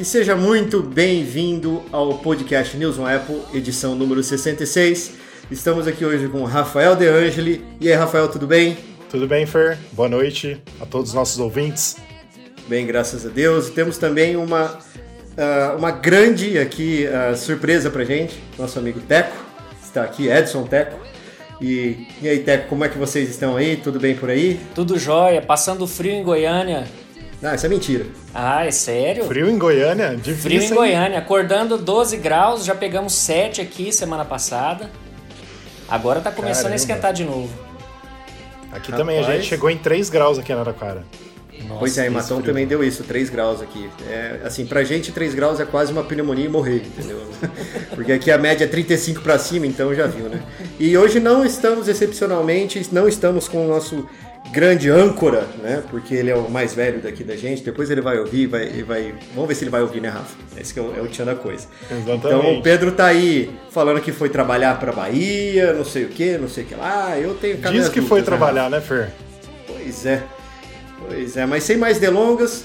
[0.00, 5.12] e seja muito bem-vindo ao podcast News on Apple, edição número 66.
[5.50, 7.62] Estamos aqui hoje com Rafael De Angeli.
[7.78, 8.78] E aí, Rafael, tudo bem?
[9.10, 9.76] Tudo bem, Fer?
[9.92, 11.98] Boa noite a todos os nossos ouvintes.
[12.66, 13.68] Bem, graças a Deus.
[13.68, 19.36] Temos também uma, uh, uma grande aqui uh, surpresa pra gente, nosso amigo Teco.
[19.84, 20.98] Está aqui, Edson Teco.
[21.60, 23.76] E, e aí, Teco, como é que vocês estão aí?
[23.76, 24.58] Tudo bem por aí?
[24.74, 26.86] Tudo jóia, passando frio em Goiânia.
[27.42, 28.06] Ah, isso é mentira.
[28.34, 29.24] Ah, é sério?
[29.24, 30.14] Frio em Goiânia?
[30.16, 31.18] Difícil, Frio em Goiânia.
[31.18, 34.90] Acordando 12 graus, já pegamos 7 aqui semana passada.
[35.88, 36.74] Agora tá começando Caramba.
[36.74, 37.50] a esquentar de novo.
[38.70, 38.96] Aqui Rapaz.
[38.96, 41.04] também a gente chegou em 3 graus aqui na Araraquara.
[41.66, 43.90] Nossa, pois é, em Matão também deu isso, 3 graus aqui.
[44.08, 47.20] É, assim, pra gente 3 graus é quase uma pneumonia e morrer, entendeu?
[47.94, 50.42] Porque aqui a média é 35 para cima, então já viu, né?
[50.78, 54.08] E hoje não estamos excepcionalmente, não estamos com o nosso
[54.52, 55.82] grande âncora, né?
[55.90, 57.62] Porque ele é o mais velho daqui da gente.
[57.62, 59.14] Depois ele vai ouvir, vai, vai.
[59.34, 60.36] Vamos ver se ele vai ouvir, né, Rafa?
[60.56, 61.66] Esse é o, é o tchan da coisa.
[61.90, 62.26] Exatamente.
[62.26, 66.36] Então o Pedro tá aí falando que foi trabalhar para Bahia, não sei o que,
[66.38, 67.18] não sei o que lá.
[67.18, 69.10] Eu tenho Diz que foi né, trabalhar, né, Fer?
[69.66, 70.22] Pois é.
[71.06, 72.64] Pois é, mas sem mais delongas,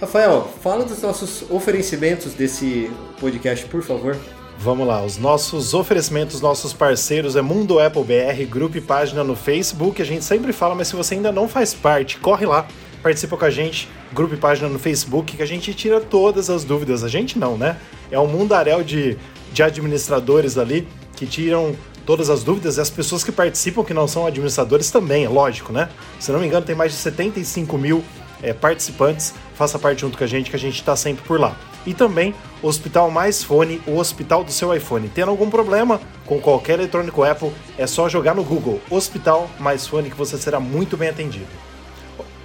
[0.00, 2.90] Rafael, fala dos nossos oferecimentos desse
[3.20, 4.16] podcast, por favor.
[4.58, 9.36] Vamos lá, os nossos oferecimentos, nossos parceiros é Mundo Apple BR, grupo e página no
[9.36, 10.00] Facebook.
[10.00, 12.66] A gente sempre fala, mas se você ainda não faz parte, corre lá,
[13.02, 16.64] participa com a gente, grupo e página no Facebook, que a gente tira todas as
[16.64, 17.04] dúvidas.
[17.04, 17.76] A gente não, né?
[18.10, 19.18] É um mundaréu de,
[19.52, 24.08] de administradores ali que tiram todas as dúvidas e as pessoas que participam, que não
[24.08, 25.90] são administradores, também, é lógico, né?
[26.18, 28.02] Se não me engano, tem mais de 75 mil
[28.42, 29.34] é, participantes.
[29.54, 31.54] Faça parte junto com a gente, que a gente está sempre por lá
[31.86, 35.08] e também o Hospital Mais Fone, o hospital do seu iPhone.
[35.08, 40.10] Tendo algum problema com qualquer eletrônico Apple, é só jogar no Google Hospital Mais Fone
[40.10, 41.46] que você será muito bem atendido.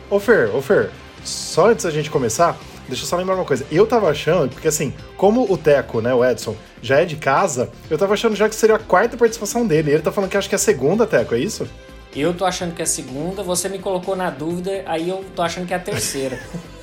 [0.10, 0.90] Ô Fer, ô Fer,
[1.24, 2.58] só antes da gente começar,
[2.88, 3.66] deixa eu só lembrar uma coisa.
[3.72, 7.70] Eu tava achando, porque assim, como o Teco, né, o Edson, já é de casa,
[7.90, 9.92] eu tava achando já que seria a quarta participação dele.
[9.92, 11.68] Ele tá falando que acho que é a segunda, Teco, é isso?
[12.16, 15.44] Eu tô achando que é a segunda, você me colocou na dúvida, aí eu tô
[15.44, 16.40] achando que é a terceira.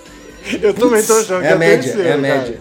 [0.63, 2.59] Eu também tô achando é que é a média, terceira, é a média.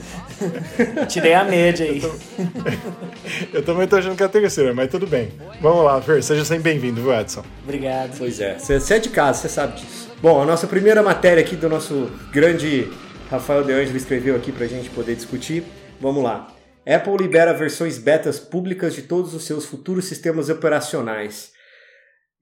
[1.07, 2.01] Tirei a média aí.
[2.01, 3.57] Eu, tô...
[3.57, 5.31] eu, também tô achando que é a terceira, mas tudo bem.
[5.61, 7.43] Vamos lá, Fer, seja sempre bem-vindo, viu, Edson?
[7.63, 8.17] Obrigado.
[8.17, 10.11] Pois é, você é de casa, você sabe disso.
[10.21, 12.89] Bom, a nossa primeira matéria aqui do nosso grande
[13.29, 15.63] Rafael De Angelo escreveu aqui pra gente poder discutir.
[15.99, 16.47] Vamos lá.
[16.85, 21.51] Apple libera versões betas públicas de todos os seus futuros sistemas operacionais.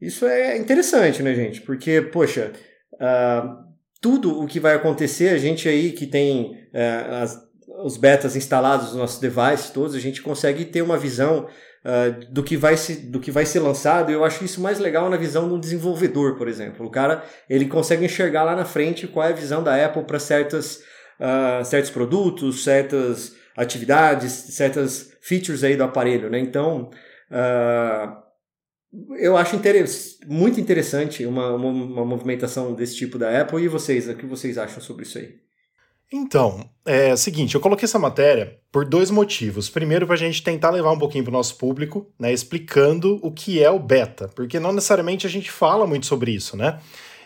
[0.01, 1.61] Isso é interessante, né, gente?
[1.61, 2.51] Porque, poxa,
[2.95, 3.72] uh,
[4.03, 7.41] tudo o que vai acontecer, a gente aí que tem é, as,
[7.85, 11.47] os betas instalados nos nossos devices todos, a gente consegue ter uma visão
[11.85, 14.11] uh, do, que vai se, do que vai ser lançado.
[14.11, 16.85] Eu acho isso mais legal na visão de um desenvolvedor, por exemplo.
[16.85, 20.19] O cara ele consegue enxergar lá na frente qual é a visão da Apple para
[20.19, 20.83] certas
[21.17, 26.39] uh, certos produtos, certas atividades, certas features aí do aparelho, né?
[26.39, 26.89] Então,
[27.31, 28.22] uh,
[29.17, 29.59] eu acho
[30.27, 33.63] muito interessante uma, uma, uma, movimentação desse tipo da Apple.
[33.63, 35.35] E vocês, o que vocês acham sobre isso aí?
[36.11, 39.67] Então, é o seguinte, eu coloquei essa matéria por dois motivos.
[39.67, 43.31] Primeiro, para a gente tentar levar um pouquinho para o nosso público, né, explicando o
[43.31, 46.79] que é o beta, porque não necessariamente a gente fala muito sobre isso, né?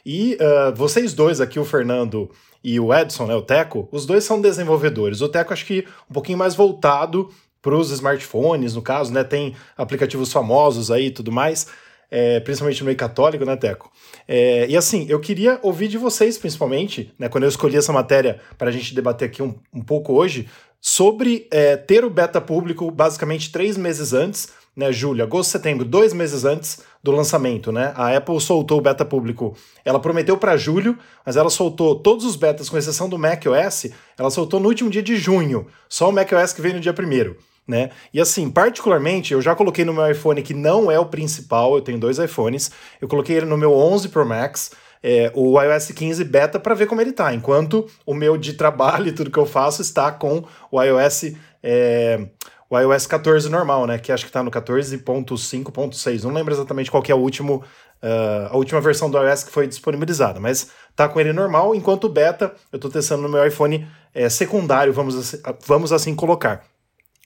[0.06, 2.32] E uh, vocês dois aqui, o Fernando
[2.64, 5.20] e o Edson, né, o Teco, os dois são desenvolvedores.
[5.20, 7.30] O Teco acho que um pouquinho mais voltado
[7.68, 9.26] para os smartphones, no caso, né?
[9.26, 11.68] Tem aplicativos famosos aí e tudo mais,
[12.10, 13.92] é, principalmente no meio católico, né, Teco?
[14.26, 18.40] É, e assim, eu queria ouvir de vocês, principalmente, né, quando eu escolhi essa matéria
[18.58, 20.48] para a gente debater aqui um, um pouco hoje,
[20.80, 26.14] sobre é, ter o beta público basicamente três meses antes, né, julho, agosto, setembro, dois
[26.14, 27.92] meses antes do lançamento, né?
[27.98, 29.58] A Apple soltou o beta público.
[29.84, 34.30] Ela prometeu para julho, mas ela soltou todos os betas, com exceção do macOS, ela
[34.30, 35.68] soltou no último dia de junho.
[35.90, 37.36] Só o macOS que veio no dia primeiro
[37.68, 37.90] né?
[38.14, 41.82] E assim, particularmente, eu já coloquei no meu iPhone que não é o principal, eu
[41.82, 42.72] tenho dois iPhones,
[43.02, 44.72] eu coloquei ele no meu 11 Pro Max,
[45.04, 49.08] é, o iOS 15 beta para ver como ele tá, enquanto o meu de trabalho
[49.08, 52.28] e tudo que eu faço está com o iOS é,
[52.70, 53.98] o iOS 14 normal, né?
[53.98, 56.24] Que acho que tá no 14.5.6.
[56.24, 57.64] Não lembro exatamente qual é o último,
[58.04, 62.06] uh, a última versão do iOS que foi disponibilizada, mas tá com ele normal, enquanto
[62.06, 66.64] o beta eu tô testando no meu iPhone é, secundário, vamos assim, vamos assim colocar.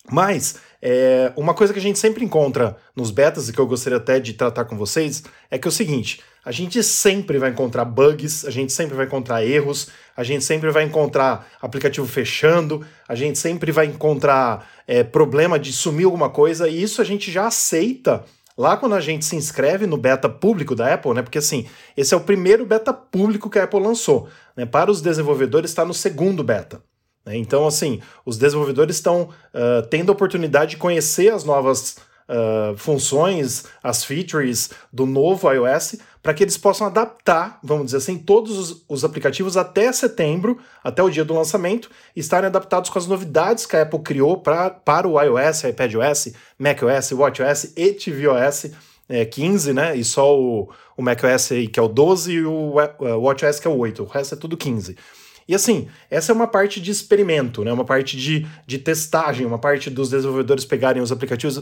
[0.09, 3.97] Mas é, uma coisa que a gente sempre encontra nos betas e que eu gostaria
[3.97, 7.85] até de tratar com vocês é que é o seguinte: a gente sempre vai encontrar
[7.85, 13.13] bugs, a gente sempre vai encontrar erros, a gente sempre vai encontrar aplicativo fechando, a
[13.13, 17.45] gente sempre vai encontrar é, problema de sumir alguma coisa, e isso a gente já
[17.45, 18.23] aceita
[18.57, 21.21] lá quando a gente se inscreve no beta público da Apple, né?
[21.21, 24.27] Porque assim, esse é o primeiro beta público que a Apple lançou.
[24.55, 24.65] Né?
[24.65, 26.81] Para os desenvolvedores, está no segundo beta.
[27.25, 27.37] Né?
[27.37, 31.97] Então, assim, os desenvolvedores estão uh, tendo a oportunidade de conhecer as novas
[32.31, 38.17] uh, funções, as features do novo iOS, para que eles possam adaptar, vamos dizer assim,
[38.17, 43.07] todos os, os, aplicativos até setembro, até o dia do lançamento, estarem adaptados com as
[43.07, 48.71] novidades que a Apple criou pra, para o iOS, iPadOS, macOS, WatchOS e tvOS
[49.09, 49.95] é, 15, né?
[49.95, 53.69] E só o, o macOS aí, que é o 12, e o WatchOS que é
[53.69, 54.03] o 8.
[54.03, 54.95] O resto é tudo 15.
[55.51, 57.73] E assim, essa é uma parte de experimento, né?
[57.73, 61.61] Uma parte de, de testagem, uma parte dos desenvolvedores pegarem os aplicativos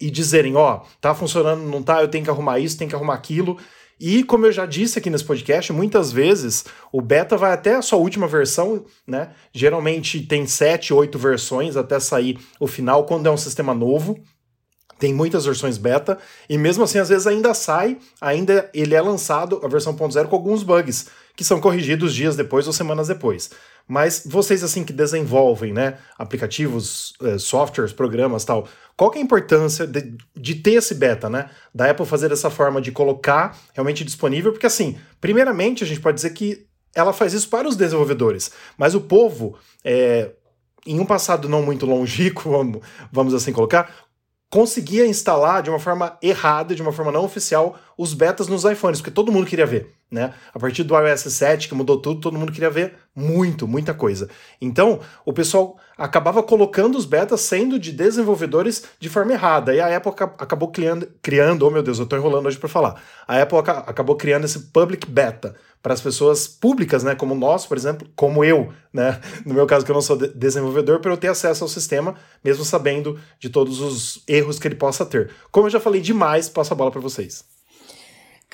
[0.00, 2.96] e dizerem, ó, oh, tá funcionando, não tá, eu tenho que arrumar isso, tenho que
[2.96, 3.58] arrumar aquilo.
[4.00, 7.82] E como eu já disse aqui nesse podcast, muitas vezes o beta vai até a
[7.82, 9.32] sua última versão, né?
[9.52, 14.18] Geralmente tem sete, oito versões até sair o final quando é um sistema novo.
[14.98, 16.16] Tem muitas versões beta,
[16.48, 20.36] e mesmo assim, às vezes ainda sai, ainda ele é lançado, a versão 1.0, com
[20.36, 23.50] alguns bugs, que são corrigidos dias depois ou semanas depois.
[23.86, 28.66] Mas vocês, assim, que desenvolvem, né, aplicativos, eh, softwares, programas tal,
[28.96, 31.50] qual que é a importância de, de ter esse beta, né?
[31.74, 36.16] Da Apple fazer dessa forma de colocar realmente disponível, porque assim, primeiramente a gente pode
[36.16, 40.30] dizer que ela faz isso para os desenvolvedores, mas o povo, é,
[40.86, 43.92] em um passado não muito longínquo, vamos, vamos assim colocar,
[44.48, 49.00] conseguia instalar de uma forma errada, de uma forma não oficial, os betas nos iPhones,
[49.00, 50.34] porque todo mundo queria ver, né?
[50.52, 54.28] A partir do iOS 7, que mudou tudo, todo mundo queria ver muito, muita coisa.
[54.60, 59.74] Então, o pessoal acabava colocando os betas sendo de desenvolvedores de forma errada.
[59.74, 63.00] E a Apple acabou criando, criando oh meu Deus, eu tô enrolando hoje para falar.
[63.26, 65.54] A Apple acabou criando esse public beta
[65.84, 69.84] para as pessoas públicas, né, como nós, por exemplo, como eu, né, no meu caso
[69.84, 73.50] que eu não sou de desenvolvedor, para eu ter acesso ao sistema, mesmo sabendo de
[73.50, 75.30] todos os erros que ele possa ter.
[75.52, 77.44] Como eu já falei demais, passo a bola para vocês.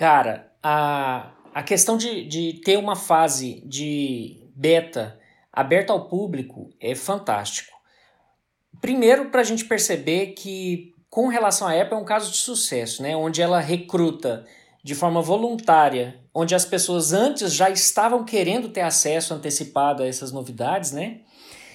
[0.00, 5.20] Cara, a, a questão de, de ter uma fase de beta
[5.52, 7.76] aberta ao público é fantástico.
[8.80, 13.02] Primeiro, para a gente perceber que, com relação à Apple, é um caso de sucesso,
[13.02, 13.14] né?
[13.14, 14.46] onde ela recruta
[14.82, 20.32] de forma voluntária, onde as pessoas antes já estavam querendo ter acesso antecipado a essas
[20.32, 21.20] novidades, né?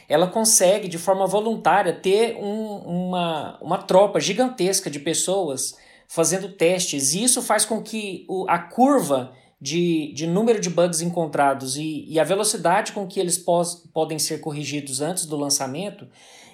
[0.10, 2.77] ela consegue, de forma voluntária, ter um,
[3.07, 5.75] uma, uma tropa gigantesca de pessoas
[6.07, 11.01] fazendo testes, e isso faz com que o, a curva de, de número de bugs
[11.01, 16.07] encontrados e, e a velocidade com que eles pos, podem ser corrigidos antes do lançamento,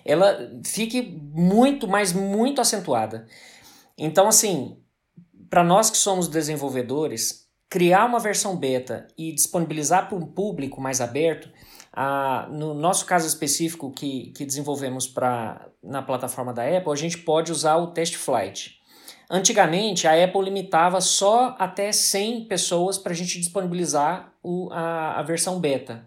[0.05, 3.27] ela fique muito, mas muito acentuada.
[3.97, 4.77] Então, assim,
[5.49, 11.01] para nós que somos desenvolvedores, criar uma versão beta e disponibilizar para um público mais
[11.01, 11.49] aberto,
[11.93, 17.17] ah, no nosso caso específico que, que desenvolvemos pra, na plataforma da Apple, a gente
[17.17, 18.80] pode usar o Test Flight.
[19.33, 25.23] Antigamente, a Apple limitava só até 100 pessoas para a gente disponibilizar o, a, a
[25.23, 26.05] versão beta.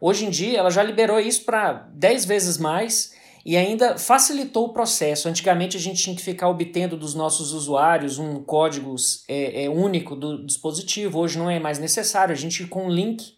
[0.00, 3.14] Hoje em dia, ela já liberou isso para 10 vezes mais
[3.46, 5.28] e ainda facilitou o processo.
[5.28, 8.96] Antigamente, a gente tinha que ficar obtendo dos nossos usuários um código
[9.28, 11.20] é, é, único do dispositivo.
[11.20, 12.32] Hoje não é mais necessário.
[12.32, 13.36] A gente, com um link,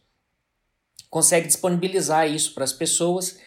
[1.10, 3.38] consegue disponibilizar isso para as pessoas.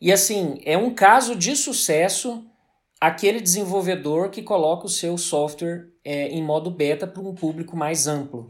[0.00, 2.42] E assim, é um caso de sucesso
[3.06, 8.06] aquele desenvolvedor que coloca o seu software é, em modo beta para um público mais
[8.06, 8.48] amplo.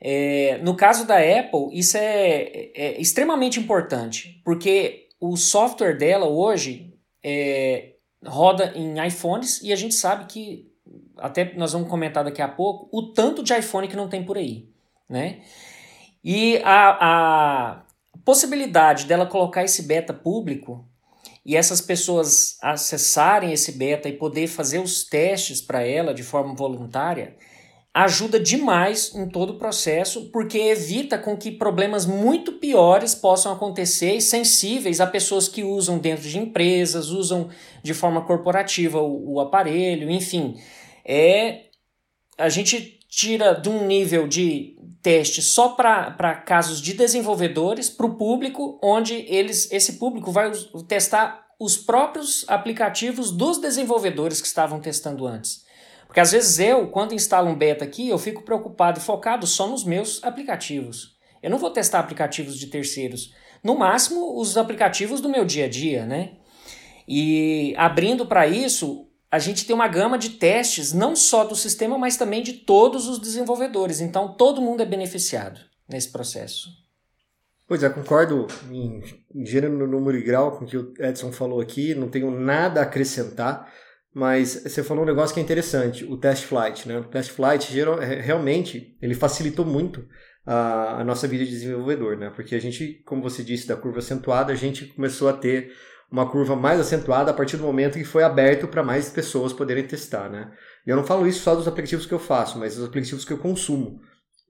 [0.00, 6.94] É, no caso da Apple, isso é, é, extremamente importante, porque o software dela hoje
[7.22, 7.94] é,
[8.24, 10.70] roda em iPhones e a gente sabe que,
[11.16, 14.36] até nós vamos comentar daqui a pouco, o tanto de iPhone que não tem por
[14.36, 14.68] aí.
[15.08, 15.42] Né?
[16.24, 17.82] E a, a
[18.24, 20.86] possibilidade dela colocar esse beta público
[21.44, 26.54] e essas pessoas acessarem esse beta e poder fazer os testes para ela de forma
[26.54, 27.36] voluntária,
[27.92, 34.14] ajuda demais em todo o processo, porque evita com que problemas muito piores possam acontecer
[34.14, 37.48] e sensíveis a pessoas que usam dentro de empresas, usam
[37.82, 40.56] de forma corporativa o, o aparelho, enfim.
[41.04, 41.70] É
[42.38, 48.16] a gente tira de um nível de teste só para casos de desenvolvedores para o
[48.16, 50.50] público, onde eles esse público vai
[50.86, 55.64] testar os próprios aplicativos dos desenvolvedores que estavam testando antes.
[56.06, 59.68] Porque às vezes eu, quando instalo um beta aqui, eu fico preocupado e focado só
[59.68, 61.16] nos meus aplicativos.
[61.42, 63.32] Eu não vou testar aplicativos de terceiros.
[63.62, 66.32] No máximo, os aplicativos do meu dia a dia, né?
[67.06, 71.96] E abrindo para isso, a gente tem uma gama de testes, não só do sistema,
[71.96, 74.00] mas também de todos os desenvolvedores.
[74.00, 76.68] Então, todo mundo é beneficiado nesse processo.
[77.70, 79.00] Pois é, concordo em,
[79.44, 82.82] gênero, número e grau com o que o Edson falou aqui, não tenho nada a
[82.82, 83.72] acrescentar,
[84.12, 86.98] mas você falou um negócio que é interessante, o test flight, né?
[86.98, 90.04] O test flight geral, realmente ele facilitou muito
[90.44, 92.32] a, a, nossa vida de desenvolvedor, né?
[92.34, 95.70] Porque a gente, como você disse, da curva acentuada, a gente começou a ter
[96.10, 99.86] uma curva mais acentuada a partir do momento que foi aberto para mais pessoas poderem
[99.86, 100.50] testar, né?
[100.86, 103.32] E eu não falo isso só dos aplicativos que eu faço, mas dos aplicativos que
[103.32, 104.00] eu consumo.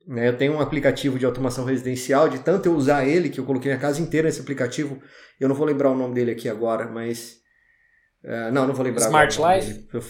[0.06, 0.28] Né?
[0.28, 3.72] Eu tenho um aplicativo de automação residencial, de tanto eu usar ele, que eu coloquei
[3.72, 5.00] a casa inteira nesse aplicativo.
[5.38, 7.38] Eu não vou lembrar o nome dele aqui agora, mas.
[8.24, 9.06] Uh, não, não vou lembrar.
[9.06, 9.88] Smart Life?
[9.92, 10.02] Eu,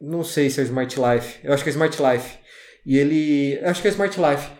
[0.00, 1.38] não sei se é Smart Life.
[1.44, 2.38] Eu acho que é Smart Life.
[2.84, 3.60] E ele.
[3.64, 4.50] Acho que é Smart Life.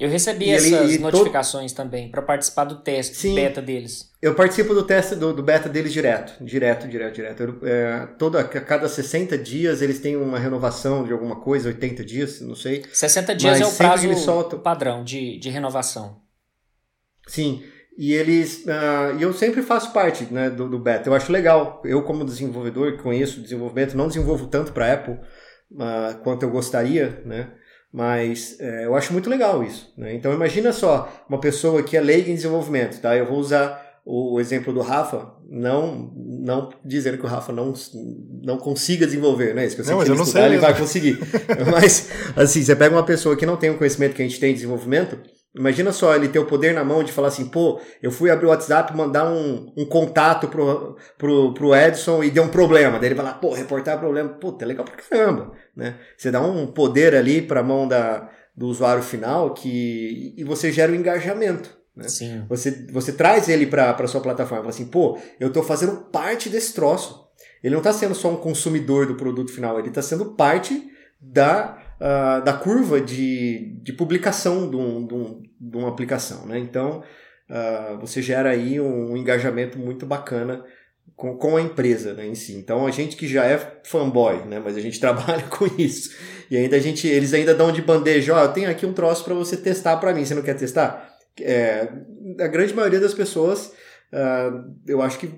[0.00, 1.84] Eu recebi e essas ele, notificações todo...
[1.84, 4.10] também para participar do teste Sim, beta deles.
[4.22, 7.42] Eu participo do teste do, do beta deles direto, direto, direto, direto.
[7.42, 12.02] Eu, é, toda, a cada 60 dias eles têm uma renovação de alguma coisa, 80
[12.02, 12.82] dias, não sei.
[12.90, 14.58] 60 dias é o prazo soltam...
[14.58, 16.22] padrão de, de renovação.
[17.28, 17.62] Sim,
[17.98, 18.64] e eles.
[18.64, 21.10] Uh, e eu sempre faço parte né, do, do beta.
[21.10, 21.82] Eu acho legal.
[21.84, 25.18] Eu, como desenvolvedor, conheço desenvolvimento, não desenvolvo tanto para Apple
[25.72, 27.52] uh, quanto eu gostaria, né?
[27.92, 29.92] Mas é, eu acho muito legal isso.
[29.96, 30.14] Né?
[30.14, 33.16] Então imagina só uma pessoa que é leiga em desenvolvimento, tá?
[33.16, 37.74] Eu vou usar o exemplo do Rafa, não não dizendo que o Rafa não,
[38.42, 39.66] não consiga desenvolver, né?
[39.66, 41.18] Isso que eu não, mas eu não sei ele vai conseguir.
[41.70, 44.52] mas assim, você pega uma pessoa que não tem o conhecimento que a gente tem
[44.52, 45.18] em desenvolvimento,
[45.54, 48.46] Imagina só ele ter o poder na mão de falar assim, pô, eu fui abrir
[48.46, 52.98] o WhatsApp mandar um, um contato pro, pro, pro Edson e deu um problema.
[52.98, 54.28] Daí ele vai lá, pô, reportar problema.
[54.28, 55.96] Puta, é legal pra caramba, né?
[56.16, 60.92] Você dá um poder ali pra mão da, do usuário final que, e você gera
[60.92, 61.76] o um engajamento.
[61.96, 62.08] Né?
[62.08, 62.44] Sim.
[62.48, 64.62] Você, você traz ele pra, pra sua plataforma.
[64.62, 67.28] Fala assim, pô, eu tô fazendo parte desse troço.
[67.62, 70.90] Ele não tá sendo só um consumidor do produto final, ele tá sendo parte
[71.20, 76.46] da uh, da curva de, de publicação de, um, de, um, de uma aplicação.
[76.46, 76.58] Né?
[76.58, 77.02] Então,
[77.48, 80.64] uh, você gera aí um, engajamento muito bacana
[81.14, 82.54] com, com a empresa né, em si.
[82.54, 86.16] Então, a gente que já é fanboy, né, mas a gente trabalha com isso.
[86.50, 88.92] E ainda a gente, eles ainda dão de bandeja, ó, oh, eu tenho aqui um
[88.92, 91.08] troço para você testar para mim, você não quer testar?
[91.40, 91.88] É,
[92.40, 93.72] a grande maioria das pessoas,
[94.12, 95.30] uh, eu acho que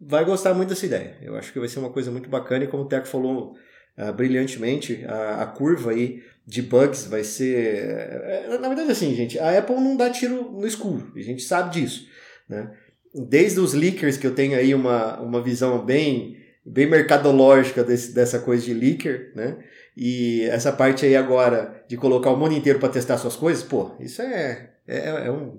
[0.00, 1.16] vai gostar muito dessa ideia.
[1.20, 3.54] Eu acho que vai ser uma coisa muito bacana e como o Teco falou
[3.98, 7.56] uh, brilhantemente, a, a, curva aí de bugs vai ser.
[7.56, 11.80] É, na verdade, assim, gente, a Apple não dá tiro no escuro, a gente sabe
[11.80, 12.06] disso.
[12.48, 12.70] Né?
[13.14, 18.38] Desde os leakers, que eu tenho aí uma, uma visão bem, bem mercadológica desse, dessa
[18.38, 19.56] coisa de leaker, né?
[19.96, 23.92] E essa parte aí agora de colocar o mundo inteiro para testar suas coisas, pô,
[23.98, 25.58] isso é, é, é um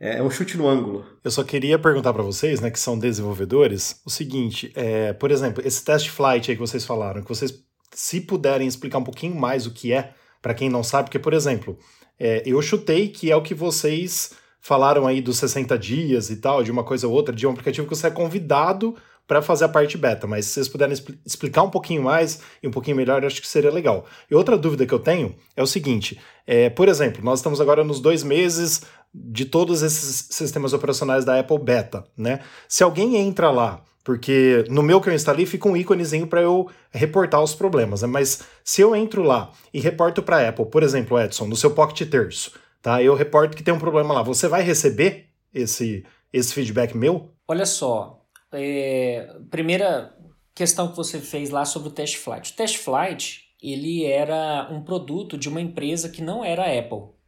[0.00, 1.04] é, é um chute no ângulo.
[1.24, 5.62] Eu só queria perguntar para vocês, né, que são desenvolvedores, o seguinte: é, por exemplo,
[5.66, 7.62] esse test flight aí que vocês falaram, que vocês,
[7.92, 11.32] se puderem explicar um pouquinho mais o que é, para quem não sabe, porque, por
[11.32, 11.78] exemplo,
[12.18, 16.62] é, eu chutei que é o que vocês falaram aí dos 60 dias e tal,
[16.62, 18.94] de uma coisa ou outra, de um aplicativo que você é convidado
[19.28, 22.66] para fazer a parte beta, mas se vocês puderem expl explicar um pouquinho mais e
[22.66, 24.06] um pouquinho melhor, acho que seria legal.
[24.30, 27.84] E outra dúvida que eu tenho é o seguinte: é, por exemplo, nós estamos agora
[27.84, 28.82] nos dois meses
[29.14, 32.40] de todos esses sistemas operacionais da Apple Beta, né?
[32.66, 36.66] Se alguém entra lá, porque no meu que eu instalei fica um íconezinho para eu
[36.90, 38.08] reportar os problemas, né?
[38.08, 41.72] Mas se eu entro lá e reporto para a Apple, por exemplo, Edson, no seu
[41.72, 43.02] Pocket Terço, tá?
[43.02, 44.22] Eu reporto que tem um problema lá.
[44.22, 47.30] Você vai receber esse, esse feedback meu?
[47.46, 48.17] Olha só,
[48.52, 50.16] é, primeira
[50.54, 52.52] questão que você fez lá sobre o Test Flight.
[52.52, 57.18] O Test Flight ele era um produto de uma empresa que não era a Apple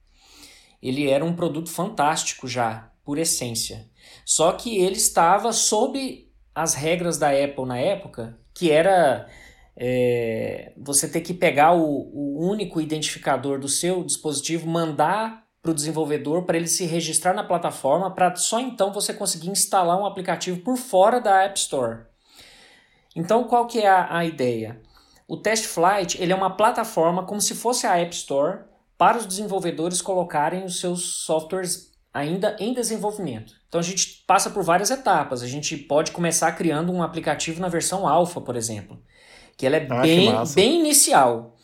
[0.83, 3.89] ele era um produto fantástico já, por essência.
[4.25, 9.29] Só que ele estava sob as regras da Apple na época, que era
[9.77, 15.75] é, você ter que pegar o, o único identificador do seu dispositivo, mandar para o
[15.75, 20.61] desenvolvedor para ele se registrar na plataforma, para só então você conseguir instalar um aplicativo
[20.61, 22.05] por fora da App Store.
[23.15, 24.81] Então, qual que é a, a ideia?
[25.29, 28.61] O Test Flight ele é uma plataforma como se fosse a App Store,
[29.01, 33.55] para os desenvolvedores colocarem os seus softwares ainda em desenvolvimento.
[33.67, 35.43] Então a gente passa por várias etapas.
[35.43, 39.03] A gente pode começar criando um aplicativo na versão alfa, por exemplo,
[39.57, 41.57] que ela é ah, bem, bem inicial.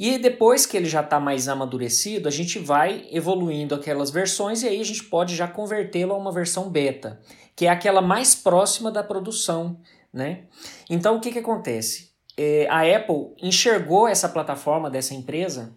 [0.00, 4.66] E depois que ele já está mais amadurecido, a gente vai evoluindo aquelas versões e
[4.66, 7.20] aí a gente pode já convertê-lo a uma versão beta,
[7.54, 9.78] que é aquela mais próxima da produção.
[10.10, 10.44] Né?
[10.88, 12.12] Então o que, que acontece?
[12.34, 15.76] É, a Apple enxergou essa plataforma dessa empresa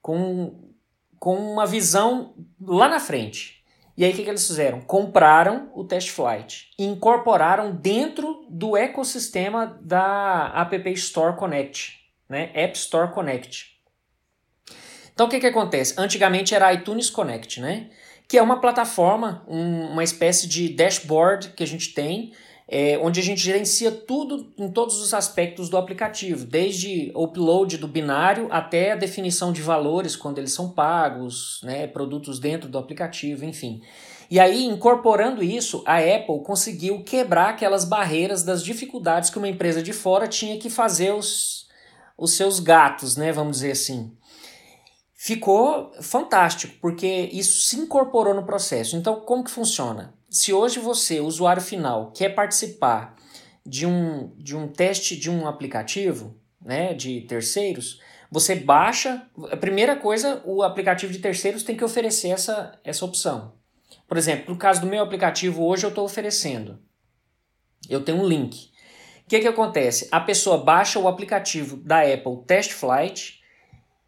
[0.00, 0.70] com,
[1.18, 3.64] com uma visão lá na frente.
[3.96, 4.80] E aí o que, que eles fizeram?
[4.80, 12.50] Compraram o Test Flight e incorporaram dentro do ecossistema da App Store Connect, né?
[12.54, 13.76] App Store Connect.
[15.12, 15.94] Então o que, que acontece?
[15.96, 17.90] Antigamente era iTunes Connect, né?
[18.28, 22.32] Que é uma plataforma, um, uma espécie de dashboard que a gente tem
[22.68, 27.78] é, onde a gente gerencia tudo em todos os aspectos do aplicativo, desde o upload
[27.78, 32.78] do binário até a definição de valores quando eles são pagos, né, produtos dentro do
[32.78, 33.80] aplicativo, enfim.
[34.28, 39.80] E aí, incorporando isso, a Apple conseguiu quebrar aquelas barreiras das dificuldades que uma empresa
[39.80, 41.65] de fora tinha que fazer os,
[42.16, 44.16] os seus gatos, né, vamos dizer assim.
[45.14, 48.96] Ficou fantástico, porque isso se incorporou no processo.
[48.96, 50.16] Então, como que funciona?
[50.36, 53.16] se hoje você, usuário final, quer participar
[53.64, 59.26] de um, de um teste de um aplicativo né, de terceiros, você baixa.
[59.50, 63.54] A primeira coisa, o aplicativo de terceiros tem que oferecer essa, essa opção.
[64.06, 66.78] Por exemplo, no caso do meu aplicativo, hoje eu estou oferecendo.
[67.88, 68.70] Eu tenho um link.
[69.26, 70.06] O que, que acontece?
[70.12, 73.42] A pessoa baixa o aplicativo da Apple Test Flight,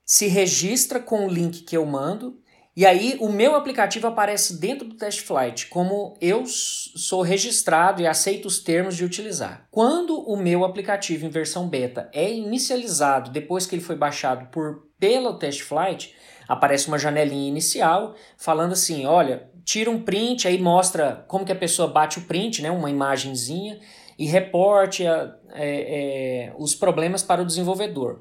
[0.04, 2.38] se registra com o link que eu mando
[2.76, 8.06] e aí o meu aplicativo aparece dentro do Test Flight como eu sou registrado e
[8.06, 9.66] aceito os termos de utilizar.
[9.72, 14.86] Quando o meu aplicativo em versão beta é inicializado depois que ele foi baixado por
[15.00, 16.14] pelo Test Flight,
[16.46, 21.56] aparece uma janelinha inicial falando assim, olha, tira um print, aí mostra como que a
[21.56, 23.80] pessoa bate o print, né, uma imagenzinha,
[24.18, 28.20] e reporte a, é, é, os problemas para o desenvolvedor.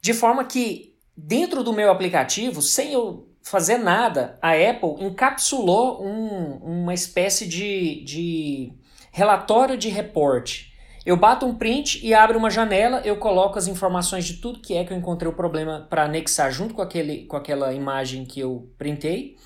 [0.00, 6.82] De forma que dentro do meu aplicativo, sem eu fazer nada, a Apple encapsulou um,
[6.82, 8.72] uma espécie de, de
[9.10, 10.72] relatório de reporte.
[11.04, 14.74] Eu bato um print e abro uma janela, eu coloco as informações de tudo que
[14.74, 18.38] é que eu encontrei o problema para anexar junto com, aquele, com aquela imagem que
[18.38, 19.36] eu printei.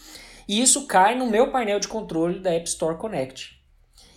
[0.47, 3.59] E isso cai no meu painel de controle da App Store Connect.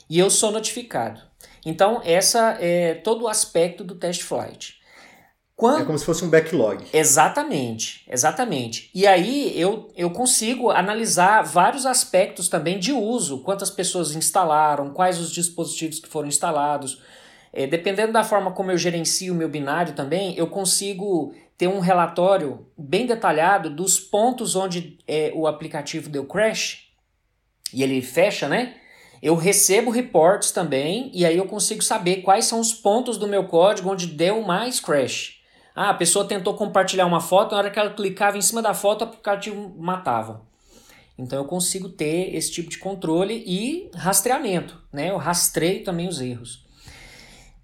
[0.09, 1.28] E eu sou notificado.
[1.65, 4.79] Então, essa é todo o aspecto do test flight.
[5.59, 5.81] Quando...
[5.81, 6.85] É como se fosse um backlog.
[6.93, 8.89] Exatamente, exatamente.
[8.95, 15.19] E aí eu, eu consigo analisar vários aspectos também de uso, quantas pessoas instalaram, quais
[15.19, 17.01] os dispositivos que foram instalados.
[17.51, 21.79] É, dependendo da forma como eu gerencio o meu binário também, eu consigo ter um
[21.79, 26.85] relatório bem detalhado dos pontos onde é, o aplicativo deu crash
[27.73, 28.75] e ele fecha, né?
[29.21, 33.45] Eu recebo reports também e aí eu consigo saber quais são os pontos do meu
[33.47, 35.39] código onde deu mais crash.
[35.75, 38.73] Ah, a pessoa tentou compartilhar uma foto, na hora que ela clicava em cima da
[38.73, 40.47] foto, o aplicativo matava.
[41.17, 45.09] Então eu consigo ter esse tipo de controle e rastreamento, né?
[45.09, 46.65] Eu rastreio também os erros.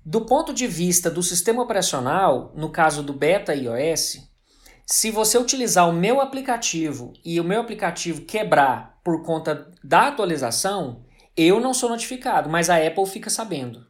[0.06, 4.20] Do ponto de vista do sistema operacional, no caso do Beta iOS,
[4.86, 11.05] se você utilizar o meu aplicativo e o meu aplicativo quebrar por conta da atualização,
[11.36, 13.86] eu não sou notificado, mas a Apple fica sabendo.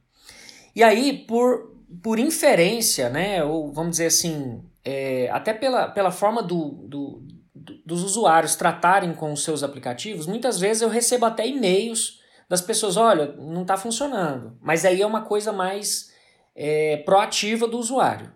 [0.75, 6.41] E aí, por por inferência, né, ou vamos dizer assim, é, até pela, pela forma
[6.41, 11.47] do, do, do, dos usuários tratarem com os seus aplicativos, muitas vezes eu recebo até
[11.47, 14.57] e-mails das pessoas, olha, não está funcionando.
[14.61, 16.11] Mas aí é uma coisa mais
[16.55, 18.31] é, proativa do usuário,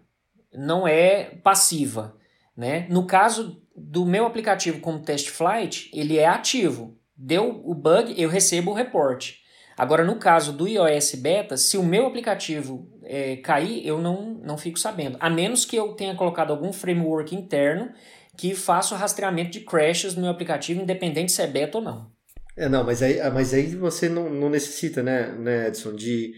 [0.54, 2.16] não é passiva.
[2.56, 2.88] Né?
[2.90, 6.98] No caso do meu aplicativo como Test Flight, ele é ativo.
[7.22, 9.40] Deu o bug, eu recebo o reporte.
[9.78, 14.58] Agora, no caso do iOS Beta, se o meu aplicativo é, cair, eu não, não
[14.58, 15.18] fico sabendo.
[15.20, 17.92] A menos que eu tenha colocado algum framework interno
[18.38, 22.10] que faça o rastreamento de crashes no meu aplicativo, independente se é beta ou não.
[22.56, 26.34] É, não, mas aí, mas aí você não, não necessita, né, né, Edson, de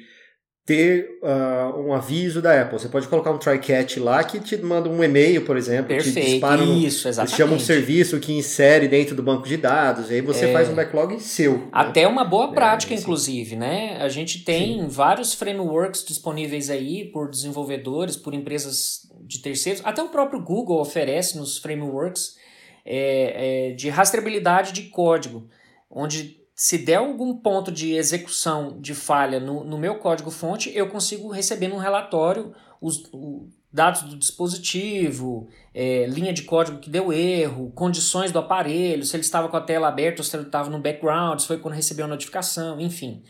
[0.65, 2.77] ter uh, um aviso da Apple.
[2.77, 6.19] Você pode colocar um try catch lá que te manda um e-mail, por exemplo, Perfeito,
[6.19, 7.37] te dispara no, isso, exatamente.
[7.37, 10.53] chama um serviço que insere dentro do banco de dados, e aí você é.
[10.53, 11.57] faz um backlog seu.
[11.57, 11.67] Né?
[11.71, 12.07] Até né?
[12.07, 13.97] uma boa é, prática, é, inclusive, né?
[13.99, 14.87] A gente tem Sim.
[14.87, 21.37] vários frameworks disponíveis aí por desenvolvedores, por empresas de terceiros, até o próprio Google oferece
[21.37, 22.35] nos frameworks
[22.85, 25.47] é, é de rastreabilidade de código,
[25.89, 31.27] onde se der algum ponto de execução de falha no, no meu código-fonte, eu consigo
[31.31, 37.71] receber num relatório os, os dados do dispositivo, é, linha de código que deu erro,
[37.71, 40.79] condições do aparelho, se ele estava com a tela aberta ou se ele estava no
[40.79, 43.23] background, se foi quando recebeu a notificação, enfim.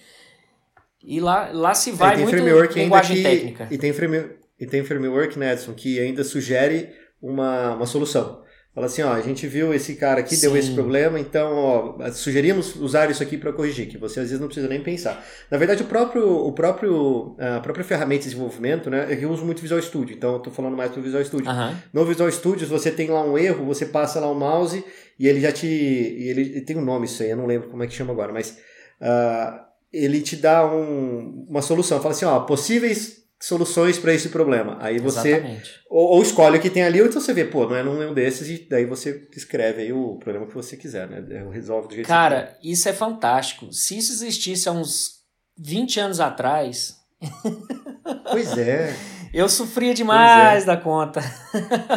[1.02, 3.68] E lá, lá se vai é, muito linguagem que, técnica.
[3.72, 6.90] E tem, frame, e tem framework, Nedson, que ainda sugere
[7.22, 8.41] uma, uma solução.
[8.74, 10.48] Fala assim, ó, a gente viu esse cara aqui, Sim.
[10.48, 14.40] deu esse problema, então, ó, sugerimos usar isso aqui para corrigir, que você às vezes
[14.40, 15.22] não precisa nem pensar.
[15.50, 19.62] Na verdade, o próprio, o próprio, a própria ferramenta de desenvolvimento, né, eu uso muito
[19.62, 21.52] Visual Studio, então eu tô falando mais pro Visual Studio.
[21.52, 21.76] Uhum.
[21.92, 24.82] No Visual Studio, você tem lá um erro, você passa lá o mouse
[25.20, 27.68] e ele já te, e ele, ele tem um nome isso aí, eu não lembro
[27.68, 28.58] como é que chama agora, mas
[29.02, 29.60] uh,
[29.92, 34.78] ele te dá um, uma solução, fala assim, ó, possíveis soluções para esse problema.
[34.80, 37.76] Aí você ou, ou, escolhe o que tem ali, ou então você vê, pô, não
[37.76, 41.22] é nenhum desses, e daí você escreve aí o problema que você quiser, né?
[41.52, 43.74] Resolve do jeito Cara, que você isso é fantástico.
[43.74, 45.22] Se isso existisse há uns
[45.58, 46.96] 20 anos atrás.
[48.32, 48.96] Pois é.
[49.34, 50.66] Eu sofria demais é.
[50.66, 51.22] da conta.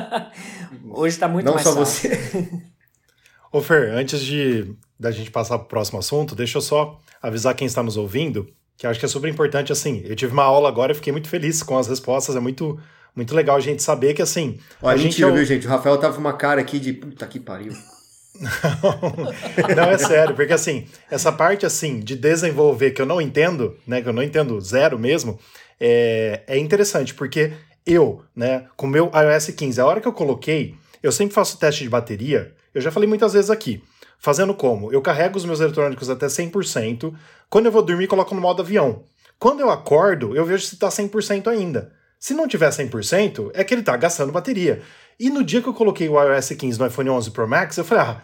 [0.90, 2.11] Hoje está muito Não mais só fácil.
[2.11, 2.62] você.
[3.50, 7.54] Ô Fer, antes de da gente passar para o próximo assunto, deixa eu só avisar
[7.54, 8.46] quem está nos ouvindo,
[8.77, 11.29] que acho que é super importante, assim, eu tive uma aula agora e fiquei muito
[11.29, 12.79] feliz com as respostas, é muito,
[13.15, 14.59] muito legal a gente saber que, assim...
[14.83, 15.33] Ó, a gente, é o...
[15.33, 15.67] viu, gente?
[15.67, 17.73] O Rafael tava com uma cara aqui de puta que pariu.
[19.77, 24.03] não, é sério, porque assim, essa parte assim de desenvolver que eu não entendo, né,
[24.03, 25.39] que eu não entendo zero mesmo,
[25.81, 27.53] é, é interessante, porque
[27.87, 31.59] eu, né, com o meu iOS 15, a hora que eu coloquei, eu sempre faço
[31.59, 33.83] teste de bateria, eu já falei muitas vezes aqui,
[34.18, 34.92] fazendo como?
[34.92, 37.14] Eu carrego os meus eletrônicos até 100%,
[37.48, 39.05] quando eu vou dormir, coloco no modo avião.
[39.38, 41.92] Quando eu acordo, eu vejo se está 100% ainda.
[42.18, 44.83] Se não tiver 100%, é que ele está gastando bateria.
[45.18, 47.85] E no dia que eu coloquei o iOS 15 no iPhone 11 Pro Max, eu
[47.85, 48.22] falei, ah,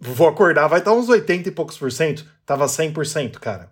[0.00, 2.24] vou acordar, vai estar uns 80 e poucos por cento.
[2.46, 3.70] Tava 100%, cara.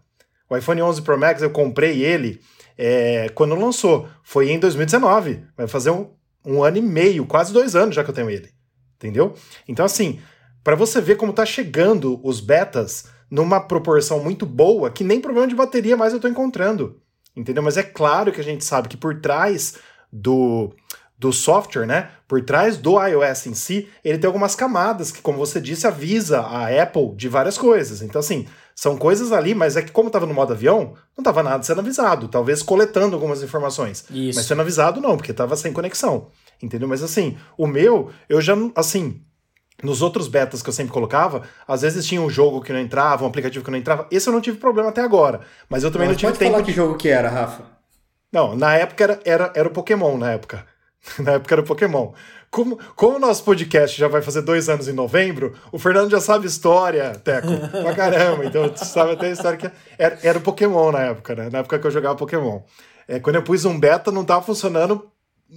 [0.50, 2.40] O iPhone 11 Pro Max, eu comprei ele
[2.76, 4.08] é, quando lançou.
[4.22, 5.44] Foi em 2019.
[5.56, 6.10] Vai fazer um,
[6.44, 8.50] um ano e meio, quase dois anos já que eu tenho ele.
[8.96, 9.34] Entendeu?
[9.66, 10.20] Então, assim,
[10.62, 15.48] para você ver como tá chegando os betas numa proporção muito boa, que nem problema
[15.48, 17.00] de bateria mais eu tô encontrando.
[17.34, 17.62] Entendeu?
[17.62, 19.74] Mas é claro que a gente sabe que por trás
[20.12, 20.74] do
[21.22, 22.10] do software, né?
[22.26, 26.40] Por trás do iOS em si, ele tem algumas camadas que, como você disse, avisa
[26.40, 28.02] a Apple de várias coisas.
[28.02, 28.44] Então, assim,
[28.74, 31.80] são coisas ali, mas é que como estava no modo avião, não estava nada sendo
[31.80, 34.04] avisado, talvez coletando algumas informações.
[34.10, 34.36] Isso.
[34.36, 36.26] Mas sendo avisado não, porque estava sem conexão.
[36.60, 36.88] Entendeu?
[36.88, 39.22] Mas assim, o meu, eu já, assim,
[39.82, 43.24] nos outros betas que eu sempre colocava, às vezes tinha um jogo que não entrava,
[43.24, 44.06] um aplicativo que não entrava.
[44.10, 45.40] Esse eu não tive problema até agora.
[45.68, 46.52] Mas eu também mas não tive pode tempo.
[46.52, 47.64] falar que jogo que era, Rafa?
[48.32, 50.64] Não, na época era, era, era o Pokémon, na época.
[51.18, 52.12] Na época era Pokémon.
[52.48, 56.20] Como, como o nosso podcast já vai fazer dois anos em novembro, o Fernando já
[56.20, 57.48] sabe história, Teco,
[57.82, 58.44] pra caramba.
[58.44, 61.48] Então, sabe até a história que era, era o Pokémon na época, né?
[61.50, 62.60] Na época que eu jogava Pokémon.
[63.08, 65.10] É, quando eu pus um beta, não tava funcionando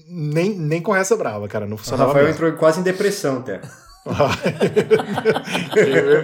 [0.10, 1.68] nem, nem com essa brava, cara.
[1.68, 2.06] Não funcionava.
[2.06, 2.44] O Rafael mesmo.
[2.44, 3.68] entrou quase em depressão, Teco.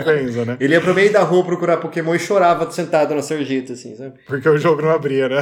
[0.05, 0.57] Pensa, né?
[0.59, 4.19] Ele ia pro meio da rua procurar Pokémon e chorava sentado na sarjeta, assim, sabe?
[4.27, 5.41] Porque o jogo não abria, né?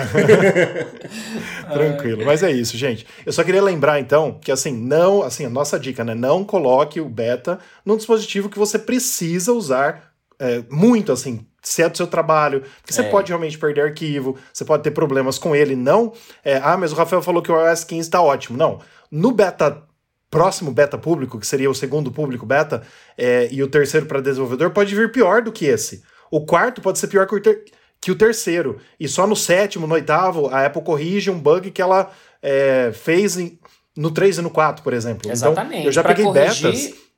[1.71, 2.25] Tranquilo.
[2.25, 3.05] Mas é isso, gente.
[3.25, 6.15] Eu só queria lembrar, então, que assim, não, assim, a nossa dica, né?
[6.15, 11.89] Não coloque o beta num dispositivo que você precisa usar é, muito, assim, se é
[11.89, 13.09] do seu trabalho, porque você é.
[13.09, 15.75] pode realmente perder arquivo, você pode ter problemas com ele.
[15.75, 18.57] Não, é, ah, mas o Rafael falou que o iOS 15 está ótimo.
[18.57, 18.79] Não.
[19.11, 19.88] No beta
[20.29, 22.83] próximo beta público, que seria o segundo público beta,
[23.17, 26.03] é, e o terceiro para desenvolvedor, pode vir pior do que esse.
[26.31, 27.63] O quarto pode ser pior que o, ter
[28.01, 28.79] que o terceiro.
[28.99, 32.11] E só no sétimo, no oitavo, a Apple corrige um bug que ela
[32.41, 33.59] é, fez em,
[33.95, 35.29] no 3 e no 4, por exemplo.
[35.29, 35.79] Exatamente.
[35.79, 37.09] Então, eu já pra peguei corrigir, betas.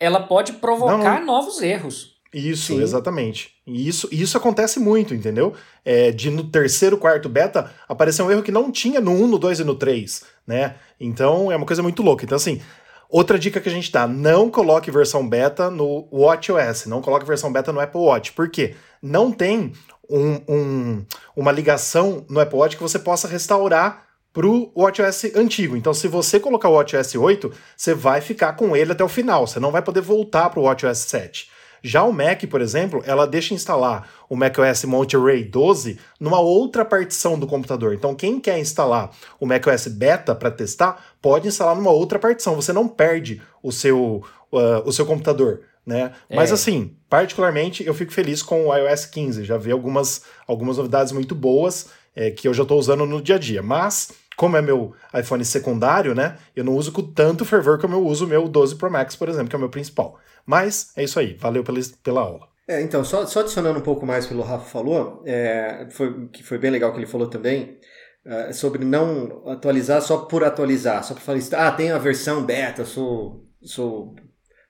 [0.00, 2.17] Ela pode provocar não, novos erros.
[2.32, 2.82] Isso, Sim.
[2.82, 3.54] exatamente.
[3.66, 5.54] E isso, isso acontece muito, entendeu?
[5.84, 9.38] É, de no terceiro, quarto beta aparecer um erro que não tinha no 1, no
[9.38, 10.76] 2 e no 3, né?
[11.00, 12.24] Então é uma coisa muito louca.
[12.24, 12.60] Então, assim,
[13.08, 17.50] outra dica que a gente dá: não coloque versão beta no WatchOS, não coloque versão
[17.50, 18.32] beta no Apple Watch.
[18.32, 18.74] Por quê?
[19.02, 19.72] Não tem
[20.10, 25.76] um, um, uma ligação no Apple Watch que você possa restaurar para o WatchOS antigo.
[25.76, 29.46] Então, se você colocar o WatchOS 8, você vai ficar com ele até o final.
[29.46, 31.57] Você não vai poder voltar para o WatchOS 7.
[31.82, 37.38] Já o Mac, por exemplo, ela deixa instalar o macOS Monterey 12 numa outra partição
[37.38, 37.94] do computador.
[37.94, 39.10] Então, quem quer instalar
[39.40, 42.54] o macOS Beta para testar, pode instalar numa outra partição.
[42.54, 45.62] Você não perde o seu, uh, o seu computador.
[45.86, 46.12] Né?
[46.28, 46.36] É.
[46.36, 49.44] Mas assim, particularmente eu fico feliz com o iOS 15.
[49.44, 53.36] Já vi algumas, algumas novidades muito boas é, que eu já estou usando no dia
[53.36, 53.62] a dia.
[53.62, 56.36] Mas, como é meu iPhone secundário, né?
[56.54, 59.28] Eu não uso com tanto fervor como eu uso o meu 12 Pro Max, por
[59.28, 60.18] exemplo, que é o meu principal.
[60.48, 61.34] Mas é isso aí.
[61.34, 62.48] Valeu pela, pela aula.
[62.66, 66.56] É, então, só, só adicionando um pouco mais pelo Rafa falou, é, foi, que foi
[66.56, 67.78] bem legal que ele falou também,
[68.24, 72.86] é, sobre não atualizar só por atualizar, só para falar, ah, tem a versão beta,
[72.86, 74.16] sou, sou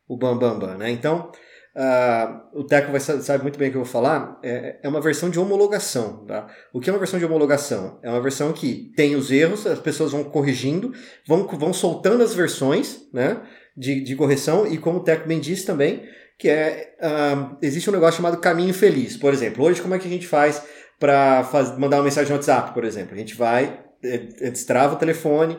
[0.08, 0.90] o Bambambam, bam, bam, né?
[0.90, 1.30] Então,
[1.76, 5.00] uh, o Teco vai, sabe muito bem o que eu vou falar, é, é uma
[5.00, 6.48] versão de homologação, tá?
[6.72, 8.00] O que é uma versão de homologação?
[8.02, 10.92] É uma versão que tem os erros, as pessoas vão corrigindo,
[11.26, 13.40] vão, vão soltando as versões, né?
[13.78, 16.02] De, de correção e como o bem disse também,
[16.36, 19.16] que é uh, existe um negócio chamado caminho feliz.
[19.16, 20.62] Por exemplo, hoje como é que a gente faz
[20.98, 23.14] para mandar uma mensagem no WhatsApp, por exemplo?
[23.14, 25.56] A gente vai, é, é, destrava o telefone,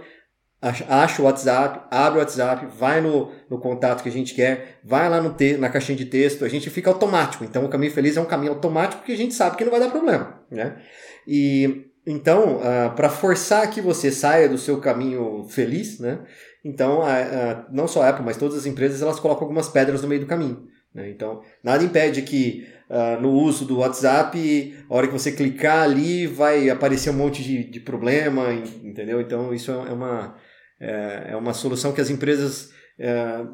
[0.61, 5.09] acha o WhatsApp, abre o WhatsApp, vai no, no contato que a gente quer, vai
[5.09, 7.45] lá no te, na caixinha de texto, a gente fica automático.
[7.45, 9.79] Então o caminho feliz é um caminho automático porque a gente sabe que não vai
[9.79, 10.81] dar problema, né?
[11.25, 16.19] E então, uh, ah, para forçar que você saia do seu caminho feliz, né?
[16.63, 20.01] Então, a, a, não só a Apple, mas todas as empresas, elas colocam algumas pedras
[20.01, 20.67] no meio do caminho.
[20.93, 21.09] Né?
[21.09, 26.27] Então, nada impede que uh, no uso do WhatsApp, a hora que você clicar ali,
[26.27, 28.51] vai aparecer um monte de, de problema,
[28.83, 29.21] entendeu?
[29.21, 30.35] Então, isso é uma,
[30.79, 33.45] é, é uma solução que as empresas é,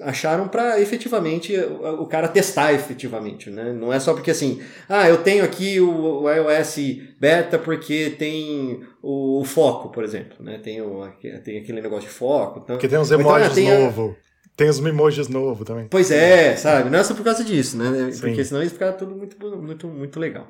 [0.00, 3.72] acharam para efetivamente o cara testar efetivamente, né?
[3.72, 6.76] Não é só porque assim, ah, eu tenho aqui o iOS
[7.18, 10.58] beta porque tem o, o, foco, por exemplo, né?
[10.58, 11.06] Tem, o,
[11.44, 12.60] tem aquele negócio de foco.
[12.62, 14.16] Então, porque tem uns emojis então, novo.
[14.56, 15.88] Tem os emojis novo também.
[15.88, 16.90] Pois é, sabe?
[16.90, 18.12] Não é só por causa disso, né?
[18.12, 18.20] Sim.
[18.20, 20.46] Porque senão ia ficar tudo muito, muito, muito legal.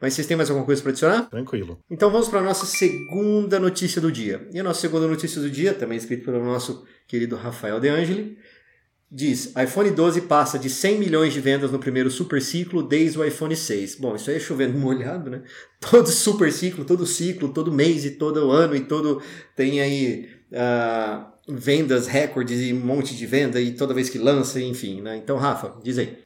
[0.00, 1.28] Mas vocês têm mais alguma coisa para adicionar?
[1.30, 1.78] Tranquilo.
[1.90, 4.48] Então vamos para a nossa segunda notícia do dia.
[4.52, 8.38] E a nossa segunda notícia do dia, também escrita pelo nosso querido Rafael De Angeli,
[9.12, 13.24] diz: iPhone 12 passa de 100 milhões de vendas no primeiro super ciclo desde o
[13.24, 13.96] iPhone 6.
[13.96, 15.42] Bom, isso aí é chovendo molhado, né?
[15.78, 19.20] Todo super ciclo, todo ciclo, todo mês e todo ano e todo.
[19.54, 20.28] Tem aí.
[20.52, 25.16] Uh, vendas recordes e um monte de venda e toda vez que lança, enfim, né?
[25.16, 26.18] Então, Rafa, diz aí.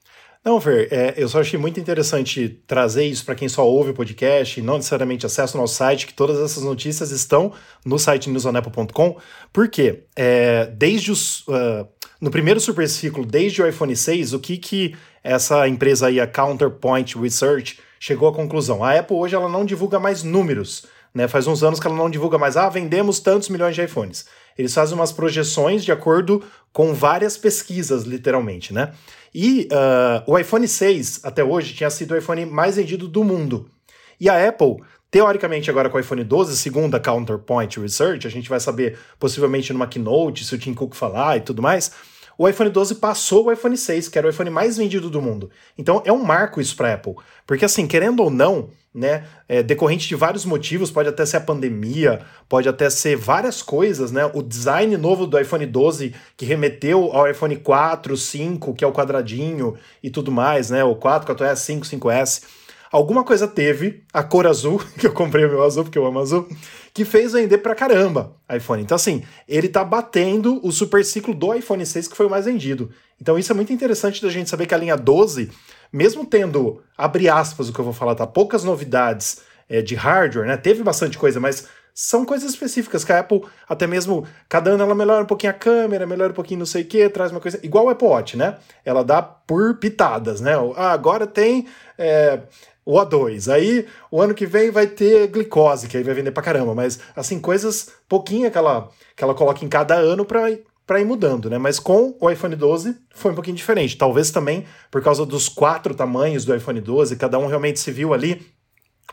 [0.47, 3.95] Não, Fer, é, eu só achei muito interessante trazer isso para quem só ouve o
[3.95, 7.53] podcast e não necessariamente acessa o nosso site, que todas essas notícias estão
[7.85, 9.17] no site newsonapple.com,
[9.53, 11.41] porque é, desde os.
[11.49, 11.89] Uh,
[12.21, 16.27] no primeiro super ciclo, desde o iPhone 6, o que, que essa empresa aí, a
[16.27, 18.83] Counterpoint Research, chegou à conclusão?
[18.83, 20.87] A Apple hoje ela não divulga mais números.
[21.15, 21.29] Né?
[21.29, 24.27] Faz uns anos que ela não divulga mais, ah, vendemos tantos milhões de iPhones.
[24.57, 28.93] Eles fazem umas projeções de acordo com várias pesquisas, literalmente, né?
[29.35, 33.71] E uh, o iPhone 6, até hoje, tinha sido o iPhone mais vendido do mundo.
[34.19, 34.77] E a Apple,
[35.17, 39.73] teoricamente, agora com o iPhone 12, segundo a Counterpoint Research, a gente vai saber possivelmente
[39.73, 41.91] numa keynote, se o Tim Cook falar e tudo mais,
[42.37, 45.49] o iPhone 12 passou o iPhone 6, que era o iPhone mais vendido do mundo.
[45.79, 47.15] Então é um marco isso para Apple.
[47.47, 51.41] Porque assim, querendo ou não, né, é, decorrente de vários motivos, pode até ser a
[51.41, 54.31] pandemia, pode até ser várias coisas, né?
[54.35, 58.93] O design novo do iPhone 12 que remeteu ao iPhone 4, 5, que é o
[58.93, 60.85] quadradinho e tudo mais, né?
[60.85, 62.66] O 4, 4S, 5, 5S
[62.97, 66.19] alguma coisa teve, a cor azul, que eu comprei o meu azul porque eu amo
[66.19, 66.49] azul,
[66.95, 68.83] que fez vender pra caramba iPhone.
[68.83, 72.47] Então, assim, ele tá batendo o super ciclo do iPhone 6, que foi o mais
[72.47, 72.91] vendido.
[73.21, 75.51] Então, isso é muito interessante da gente saber que a linha 12,
[75.93, 78.27] mesmo tendo, abre aspas, o que eu vou falar, tá?
[78.27, 80.57] Poucas novidades é, de hardware, né?
[80.57, 84.95] Teve bastante coisa, mas são coisas específicas que a Apple, até mesmo, cada ano ela
[84.95, 87.59] melhora um pouquinho a câmera, melhora um pouquinho não sei o que, traz uma coisa.
[87.63, 88.59] Igual o Apple Watch, né?
[88.85, 90.53] Ela dá por pitadas, né?
[90.77, 91.67] Ah, agora tem.
[91.97, 92.41] É,
[92.85, 93.51] o A2.
[93.51, 96.75] Aí o ano que vem vai ter glicose, que aí vai vender pra caramba.
[96.75, 100.43] Mas, assim, coisas pouquinho que ela, que ela coloca em cada ano pra,
[100.87, 101.57] pra ir mudando, né?
[101.57, 103.97] Mas com o iPhone 12 foi um pouquinho diferente.
[103.97, 108.13] Talvez também por causa dos quatro tamanhos do iPhone 12, cada um realmente se viu
[108.13, 108.47] ali.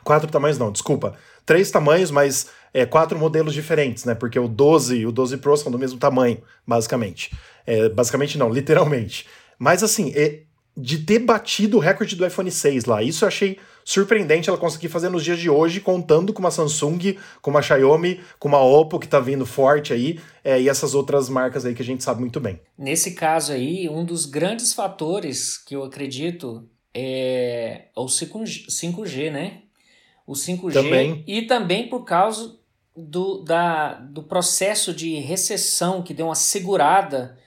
[0.04, 1.16] Quatro tamanhos, não, desculpa.
[1.46, 4.16] Três tamanhos, mas é, quatro modelos diferentes, né?
[4.16, 7.32] Porque o 12 e o 12 Pro são do mesmo tamanho, basicamente.
[7.66, 9.28] É, basicamente não, literalmente.
[9.60, 10.42] Mas assim, é,
[10.76, 13.04] de ter batido o recorde do iPhone 6 lá.
[13.04, 17.18] Isso eu achei surpreendente ela conseguir fazer nos dias de hoje, contando com uma Samsung,
[17.42, 21.30] com uma Xiaomi, com uma Oppo que tá vindo forte aí, é, e essas outras
[21.30, 22.60] marcas aí que a gente sabe muito bem.
[22.78, 29.60] Nesse caso aí, um dos grandes fatores que eu acredito é o 5G, né?
[30.26, 31.24] O 5G também.
[31.28, 32.58] e também por causa
[32.96, 37.38] do, da, do processo de recessão que deu uma segurada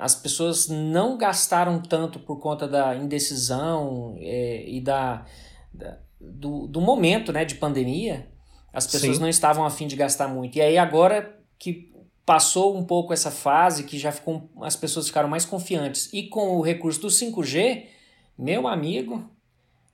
[0.00, 5.26] as pessoas não gastaram tanto por conta da indecisão é, e da,
[5.72, 8.26] da, do, do momento né, de pandemia.
[8.72, 9.22] As pessoas Sim.
[9.22, 10.56] não estavam afim de gastar muito.
[10.56, 11.92] E aí agora que
[12.24, 16.08] passou um pouco essa fase, que já ficou, as pessoas ficaram mais confiantes.
[16.12, 17.84] E com o recurso do 5G,
[18.38, 19.28] meu amigo,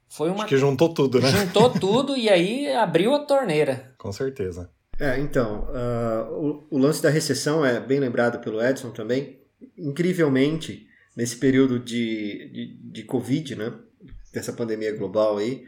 [0.08, 0.44] foi uma...
[0.44, 1.30] Acho que juntou tudo, né?
[1.30, 3.94] Juntou tudo e aí abriu a torneira.
[3.98, 4.70] Com certeza.
[4.98, 9.40] É, então, uh, o, o lance da recessão é bem lembrado pelo Edson também
[9.76, 13.72] incrivelmente, nesse período de, de, de Covid, né?
[14.32, 15.64] Dessa pandemia global aí,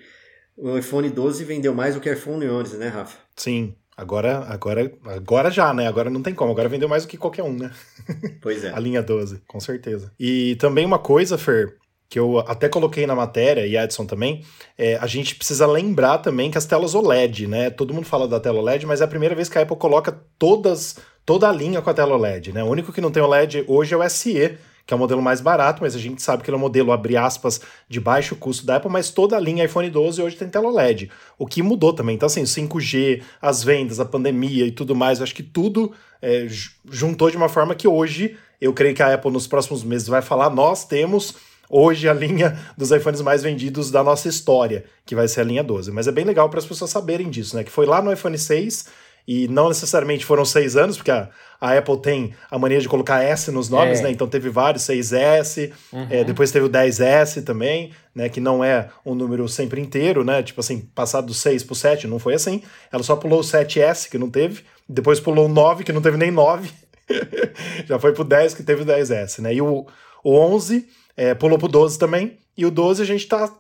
[0.57, 3.19] o iPhone 12 vendeu mais do que o iPhone 11, né, Rafa?
[3.37, 3.75] Sim.
[3.97, 5.89] Agora, agora, agora já, né?
[5.89, 6.53] Agora não tem como.
[6.53, 7.73] Agora vendeu mais do que qualquer um, né?
[8.41, 8.71] Pois é.
[8.75, 10.13] a linha 12, com certeza.
[10.21, 11.77] E também uma coisa, Fer,
[12.09, 14.43] que eu até coloquei na matéria, e Edson também,
[14.79, 17.69] é, a gente precisa lembrar também que as telas OLED, né?
[17.69, 20.19] Todo mundo fala da tela OLED, mas é a primeira vez que a Apple coloca
[20.39, 22.65] todas toda a linha com a tela OLED, né?
[22.65, 25.43] O único que não tem OLED hoje é o SE, que é o modelo mais
[25.43, 28.65] barato, mas a gente sabe que ele é um modelo, abre aspas, de baixo custo
[28.65, 31.93] da Apple, mas toda a linha iPhone 12 hoje tem tela OLED, o que mudou
[31.93, 32.15] também.
[32.15, 35.93] Então, assim, 5G, as vendas, a pandemia e tudo mais, eu acho que tudo
[36.23, 36.47] é,
[36.91, 40.23] juntou de uma forma que hoje, eu creio que a Apple nos próximos meses vai
[40.23, 41.35] falar, nós temos
[41.69, 45.63] hoje a linha dos iPhones mais vendidos da nossa história, que vai ser a linha
[45.63, 45.91] 12.
[45.91, 47.65] Mas é bem legal para as pessoas saberem disso, né?
[47.65, 48.87] Que foi lá no iPhone 6
[49.29, 51.29] e não necessariamente foram seis anos, porque a,
[51.61, 54.05] a Apple tem a mania de colocar S nos nomes, é.
[54.05, 54.11] né?
[54.11, 56.07] Então teve vários, 6S, uhum.
[56.09, 58.31] é, depois teve o 10S também, né?
[58.31, 60.43] Que não é um número sempre inteiro, né?
[60.43, 62.63] Tipo assim, passado do 6 pro 7, não foi assim.
[62.91, 66.17] Ela só pulou o 7S, que não teve, depois pulou o 9, que não teve
[66.17, 66.71] nem 9.
[67.85, 69.53] Já foi pro 10, que teve o 10S, né?
[69.53, 69.87] E o,
[70.25, 73.53] o 11 é, pulou pro 12 também, e o 12 a gente tá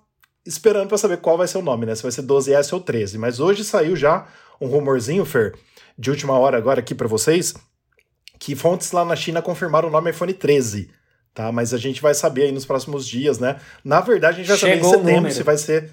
[0.46, 1.94] esperando para saber qual vai ser o nome, né?
[1.94, 3.18] Se vai ser 12S ou 13.
[3.18, 4.28] Mas hoje saiu já
[4.60, 5.56] um rumorzinho, Fer,
[5.98, 7.54] de última hora agora aqui para vocês,
[8.38, 10.88] que fontes lá na China confirmaram o nome iPhone 13.
[11.34, 13.56] Tá, mas a gente vai saber aí nos próximos dias, né?
[13.84, 15.90] Na verdade, a gente vai Chegou saber em setembro se vai ser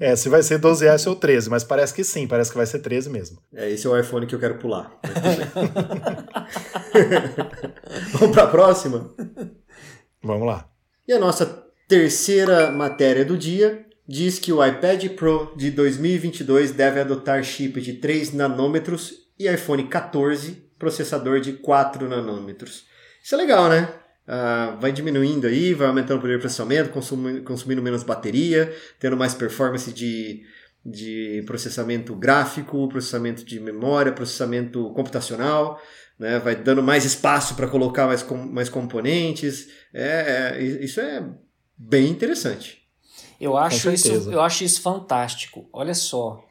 [0.00, 2.78] é, se vai ser 12S ou 13, mas parece que sim, parece que vai ser
[2.80, 3.38] 13 mesmo.
[3.52, 4.92] É, esse é o iPhone que eu quero pular.
[8.12, 9.10] Vamos para a próxima?
[10.22, 10.68] Vamos lá.
[11.08, 17.00] E a nossa terceira matéria do dia diz que o iPad Pro de 2022 deve
[17.00, 22.84] adotar chip de 3 nanômetros e iPhone 14 processador de 4 nanômetros.
[23.24, 23.88] Isso é legal, né?
[24.28, 29.16] Uh, vai diminuindo aí, vai aumentando o poder de processamento, consumindo, consumindo menos bateria, tendo
[29.16, 30.42] mais performance de,
[30.84, 35.80] de processamento gráfico, processamento de memória, processamento computacional,
[36.18, 36.38] né?
[36.38, 39.68] vai dando mais espaço para colocar mais, com, mais componentes.
[39.94, 41.24] É, é, isso é
[41.76, 42.78] bem interessante.
[43.40, 45.68] Eu acho, isso, eu acho isso fantástico.
[45.72, 46.44] Olha só,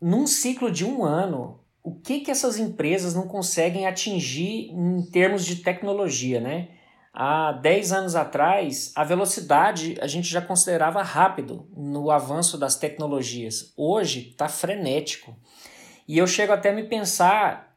[0.00, 5.44] num ciclo de um ano, o que, que essas empresas não conseguem atingir em termos
[5.44, 6.68] de tecnologia, né?
[7.12, 13.72] Há 10 anos atrás, a velocidade a gente já considerava rápido no avanço das tecnologias.
[13.76, 15.36] Hoje está frenético.
[16.06, 17.69] E eu chego até a me pensar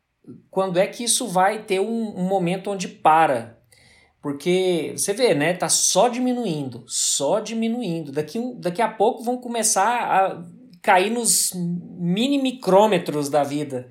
[0.50, 3.58] quando é que isso vai ter um, um momento onde para.
[4.22, 5.54] Porque você vê, né?
[5.54, 8.12] Tá só diminuindo, só diminuindo.
[8.12, 10.44] Daqui, daqui a pouco vão começar a
[10.82, 13.90] cair nos mini micrômetros da vida.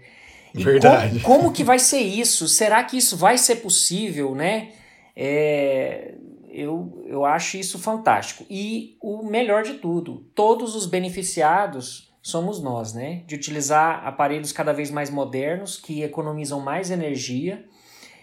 [0.54, 1.20] E Verdade.
[1.20, 2.48] Como, como, que vai ser isso?
[2.48, 4.70] Será que isso vai ser possível, né?
[5.14, 6.14] É,
[6.50, 8.46] eu, eu acho isso fantástico.
[8.48, 13.22] E o melhor de tudo, todos os beneficiados somos nós, né?
[13.26, 17.64] De utilizar aparelhos cada vez mais modernos, que economizam mais energia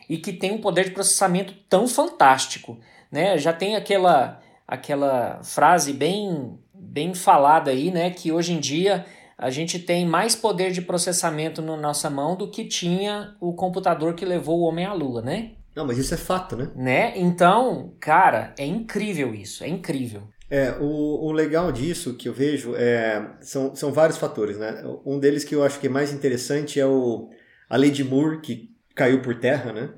[0.10, 2.80] e que têm um poder de processamento tão fantástico,
[3.12, 3.38] né?
[3.38, 9.06] Já tem aquela, aquela frase bem bem falada aí, né, que hoje em dia
[9.38, 14.14] a gente tem mais poder de processamento na nossa mão do que tinha o computador
[14.14, 15.52] que levou o homem à lua, né?
[15.76, 16.72] Não, mas isso é fato, né?
[16.76, 17.14] Né?
[17.16, 20.24] Então, cara, é incrível isso, é incrível.
[20.50, 24.82] É, o, o legal disso que eu vejo é, são, são vários fatores, né?
[25.06, 27.30] Um deles que eu acho que é mais interessante é o,
[27.70, 29.94] a lei de Moore, que caiu por terra, né?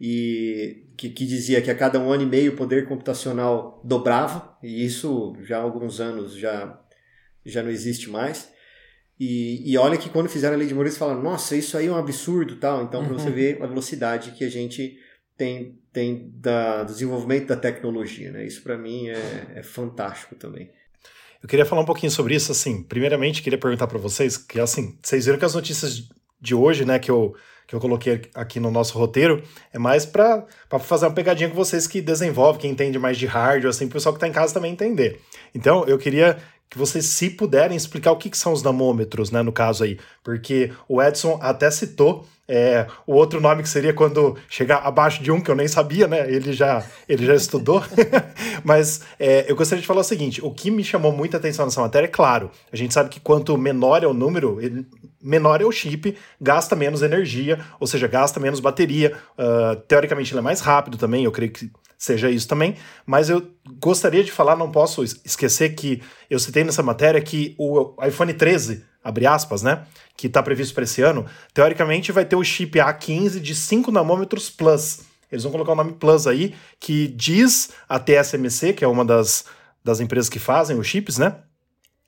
[0.00, 4.56] e que, que, dizia que a cada um ano e meio o poder computacional dobrava,
[4.62, 6.78] e isso já há alguns anos já,
[7.44, 8.50] já não existe mais.
[9.18, 11.86] E, e olha que quando fizeram a lei de Moore, eles falaram, nossa, isso aí
[11.86, 12.82] é um absurdo tal.
[12.82, 13.34] Então, para você uhum.
[13.34, 14.98] ver a velocidade que a gente
[15.36, 18.46] tem, tem da, do desenvolvimento da tecnologia, né?
[18.46, 20.70] Isso para mim é, é fantástico também.
[21.42, 24.98] Eu queria falar um pouquinho sobre isso, assim, primeiramente queria perguntar para vocês, que assim,
[25.02, 26.08] vocês viram que as notícias
[26.40, 27.34] de hoje, né, que eu
[27.66, 30.46] que eu coloquei aqui no nosso roteiro, é mais para
[30.80, 33.96] fazer uma pegadinha com vocês que desenvolvem, que entende mais de hardware, assim, para o
[33.96, 35.20] pessoal que está em casa também entender.
[35.52, 36.38] Então, eu queria
[36.70, 39.98] que vocês, se puderem, explicar o que, que são os namômetros, né, no caso aí,
[40.22, 45.32] porque o Edson até citou é, o outro nome que seria quando chegar abaixo de
[45.32, 46.30] um, que eu nem sabia, né?
[46.30, 47.82] Ele já, ele já estudou.
[48.62, 51.80] Mas é, eu gostaria de falar o seguinte: o que me chamou muita atenção nessa
[51.80, 54.86] matéria é claro, a gente sabe que quanto menor é o número, ele,
[55.20, 59.14] menor é o chip, gasta menos energia, ou seja, gasta menos bateria.
[59.36, 62.76] Uh, teoricamente, ele é mais rápido também, eu creio que seja isso também.
[63.04, 67.94] Mas eu gostaria de falar, não posso esquecer que eu citei nessa matéria que o
[68.06, 69.84] iPhone 13 abre aspas, né?
[70.16, 74.50] Que está previsto para esse ano, teoricamente vai ter o chip A15 de 5 nanômetros
[74.50, 75.00] Plus.
[75.30, 79.44] Eles vão colocar o nome Plus aí, que diz a TSMC, que é uma das,
[79.84, 81.36] das empresas que fazem os chips, né?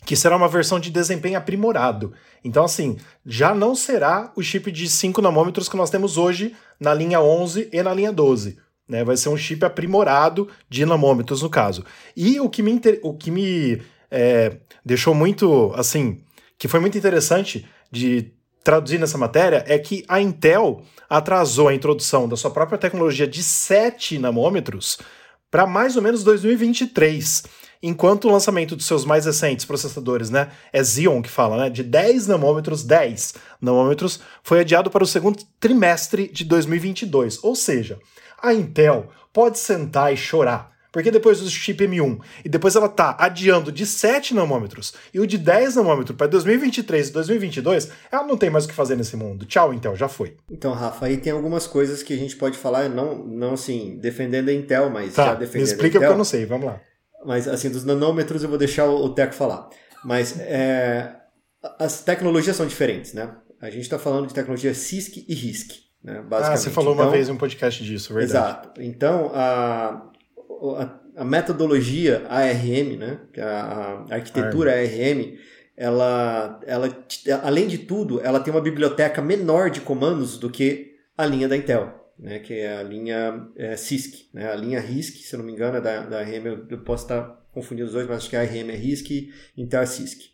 [0.05, 2.13] Que será uma versão de desempenho aprimorado.
[2.43, 6.93] Então, assim, já não será o chip de 5 nanômetros que nós temos hoje na
[6.93, 8.59] linha 11 e na linha 12.
[8.89, 9.05] Né?
[9.05, 11.85] Vai ser um chip aprimorado de nanômetros, no caso.
[12.17, 16.23] E o que me, o que me é, deixou muito, assim,
[16.59, 18.33] que foi muito interessante de
[18.65, 23.43] traduzir nessa matéria é que a Intel atrasou a introdução da sua própria tecnologia de
[23.43, 24.99] 7 nanômetros
[25.51, 27.45] para mais ou menos 2023,
[27.83, 31.83] enquanto o lançamento dos seus mais recentes processadores, né, é Xeon que fala, né, de
[31.83, 37.43] 10 nanômetros, 10 nanômetros, foi adiado para o segundo trimestre de 2022.
[37.43, 37.99] Ou seja,
[38.43, 43.17] a Intel pode sentar e chorar Porque depois do chip M1 e depois ela tá
[43.19, 48.37] adiando de 7 nanômetros e o de 10 nanômetros para 2023 e 2022, ela não
[48.37, 49.45] tem mais o que fazer nesse mundo.
[49.45, 50.37] Tchau, Intel, já foi.
[50.51, 54.49] Então, Rafa, aí tem algumas coisas que a gente pode falar, não, não assim, defendendo
[54.49, 56.01] a Intel, mas tá, já defendendo me explica a Intel.
[56.01, 56.81] porque eu não sei, vamos lá.
[57.25, 59.69] Mas, assim, dos nanômetros eu vou deixar o Teco falar.
[60.05, 61.17] Mas é,
[61.79, 63.35] as tecnologias são diferentes, né?
[63.61, 66.25] A gente está falando de tecnologia CISC e RISC, né?
[66.31, 68.33] Ah, você falou então, uma vez em um podcast disso, verdade.
[68.33, 68.83] Exato.
[68.83, 70.09] Então, a,
[70.77, 73.21] a, a metodologia ARM, né?
[73.35, 75.39] É a, a arquitetura ARM, ARM
[75.79, 77.07] ela, ela,
[77.45, 81.57] além de tudo, ela tem uma biblioteca menor de comandos do que a linha da
[81.57, 81.97] Intel.
[82.19, 85.53] Né, que é a linha é, CISC, né, a linha RISC, se eu não me
[85.53, 88.35] engano, é da, da ARM, eu, eu posso estar confundindo os dois, mas acho que
[88.35, 90.33] a ARM é RISC e Intel é CISC.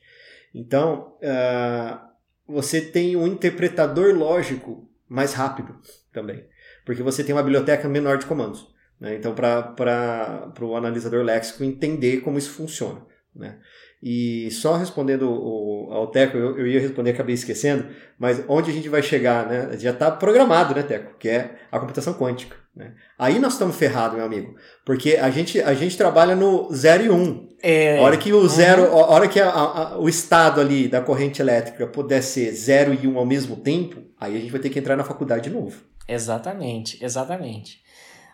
[0.55, 1.99] Então, uh,
[2.47, 5.79] você tem um interpretador lógico mais rápido
[6.11, 6.47] também,
[6.87, 8.67] porque você tem uma biblioteca menor de comandos.
[9.01, 9.17] Né?
[9.17, 13.03] Então, para o analisador léxico entender como isso funciona.
[13.35, 13.59] Né?
[14.03, 17.87] E só respondendo o, ao Teco, eu, eu, ia responder, acabei esquecendo,
[18.19, 19.79] mas onde a gente vai chegar, né?
[19.79, 21.17] Já está programado, né, Teco?
[21.19, 22.55] Que é a computação quântica.
[22.77, 22.93] Né?
[23.19, 24.55] Aí nós estamos ferrados, meu amigo.
[24.85, 27.15] Porque a gente, a gente trabalha no 0 e 1.
[27.15, 27.49] Um.
[27.63, 27.99] É.
[27.99, 28.99] A hora que o zero, uhum.
[28.99, 33.07] a hora que a, a, o estado ali da corrente elétrica puder ser 0 e
[33.07, 35.51] 1 um ao mesmo tempo, aí a gente vai ter que entrar na faculdade de
[35.51, 35.81] novo.
[36.07, 37.83] Exatamente, exatamente.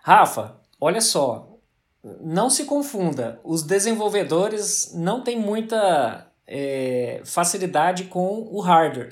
[0.02, 1.58] Rafa, olha só,
[2.20, 9.10] não se confunda, os desenvolvedores não têm muita é, facilidade com o hardware.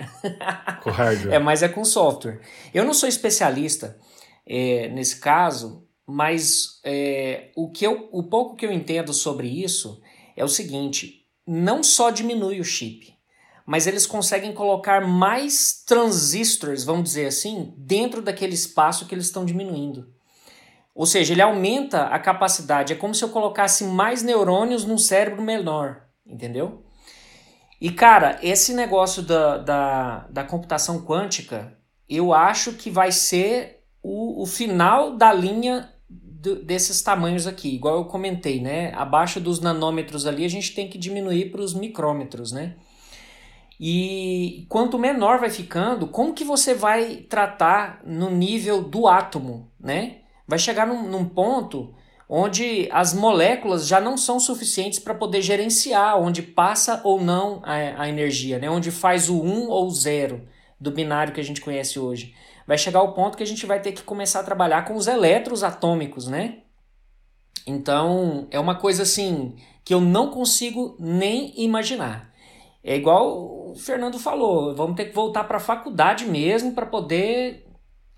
[0.83, 1.33] Com o hardware.
[1.35, 2.41] é, mas é com software.
[2.73, 3.99] Eu não sou especialista
[4.47, 10.01] é, nesse caso, mas é, o, que eu, o pouco que eu entendo sobre isso
[10.35, 13.15] é o seguinte: não só diminui o chip,
[13.67, 19.45] mas eles conseguem colocar mais transistores, vamos dizer assim, dentro daquele espaço que eles estão
[19.45, 20.13] diminuindo.
[20.99, 22.93] Ou seja, ele aumenta a capacidade.
[22.93, 26.83] É como se eu colocasse mais neurônios num cérebro menor, entendeu?
[27.81, 31.73] E cara, esse negócio da, da, da computação quântica,
[32.09, 37.99] eu acho que vai ser o, o final da linha do, desses tamanhos aqui, igual
[37.99, 38.93] eu comentei, né?
[38.97, 42.75] Abaixo dos nanômetros ali, a gente tem que diminuir para os micrômetros, né?
[43.79, 50.18] E quanto menor vai ficando, como que você vai tratar no nível do átomo, né?
[50.49, 51.95] Vai chegar num, num ponto
[52.29, 58.03] onde as moléculas já não são suficientes para poder gerenciar onde passa ou não a,
[58.03, 58.69] a, energia, né?
[58.69, 60.43] onde faz o 1 ou o 0
[60.81, 62.35] do binário que a gente conhece hoje.
[62.67, 65.07] Vai chegar ao ponto que a gente vai ter que começar a trabalhar com os
[65.07, 66.59] elétrons atômicos, né?
[67.67, 72.31] Então, é uma coisa assim que eu não consigo nem imaginar.
[72.85, 77.68] É igual o Fernando falou, vamos ter que voltar para a faculdade mesmo para poder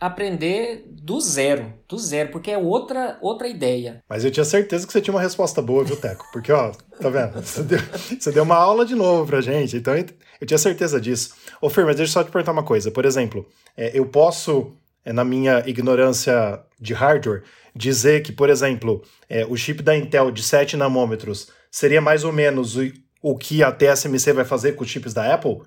[0.01, 4.03] aprender do zero, do zero, porque é outra, outra ideia.
[4.09, 6.27] Mas eu tinha certeza que você tinha uma resposta boa, viu, Teco?
[6.33, 7.35] Porque, ó, tá vendo?
[7.45, 7.79] Você deu,
[8.19, 9.95] você deu uma aula de novo pra gente, então
[10.41, 11.35] eu tinha certeza disso.
[11.61, 12.91] Ô, Fer, mas deixa eu só te perguntar uma coisa.
[12.91, 13.47] Por exemplo,
[13.77, 14.73] é, eu posso,
[15.05, 17.43] é, na minha ignorância de hardware,
[17.75, 22.33] dizer que, por exemplo, é, o chip da Intel de 7 nanômetros seria mais ou
[22.33, 22.91] menos o,
[23.23, 25.63] o que a TSMC vai fazer com os chips da Apple?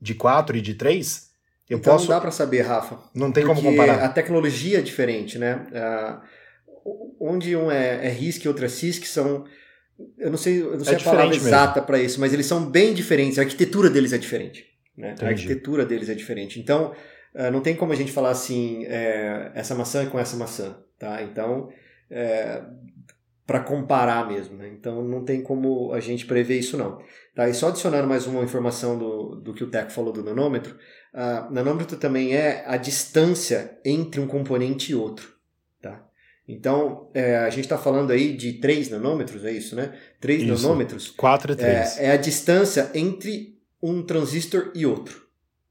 [0.00, 1.31] De 4 e de 3?
[1.68, 2.08] Eu então posso...
[2.08, 2.98] não dá para saber, Rafa.
[3.14, 4.04] Não tem como comparar.
[4.04, 5.66] A tecnologia é diferente, né?
[6.84, 9.44] Uh, onde um é, é RISC e outro é CISC são.
[10.18, 12.64] Eu não sei, eu não sei é a palavra exata para isso, mas eles são
[12.64, 13.38] bem diferentes.
[13.38, 14.66] A arquitetura deles é diferente.
[14.96, 15.14] Né?
[15.20, 16.58] A arquitetura deles é diferente.
[16.58, 16.92] Então,
[17.34, 20.76] uh, não tem como a gente falar assim, é, essa maçã com essa maçã.
[20.98, 21.22] Tá?
[21.22, 21.68] Então,
[22.10, 22.62] é,
[23.46, 24.56] para comparar mesmo.
[24.56, 24.68] Né?
[24.68, 26.98] Então, não tem como a gente prever isso, não.
[27.34, 27.48] Tá?
[27.48, 30.76] E só adicionando mais uma informação do, do que o Teco falou do nanômetro,
[31.12, 35.34] Uh, nanômetro também é a distância entre um componente e outro.
[35.80, 36.04] Tá?
[36.48, 39.94] Então, é, a gente está falando aí de 3 nanômetros, é isso, né?
[40.20, 40.62] 3 isso.
[40.62, 41.10] nanômetros.
[41.10, 41.98] 4 e 3.
[41.98, 45.26] É, é, a distância entre um transistor e outro.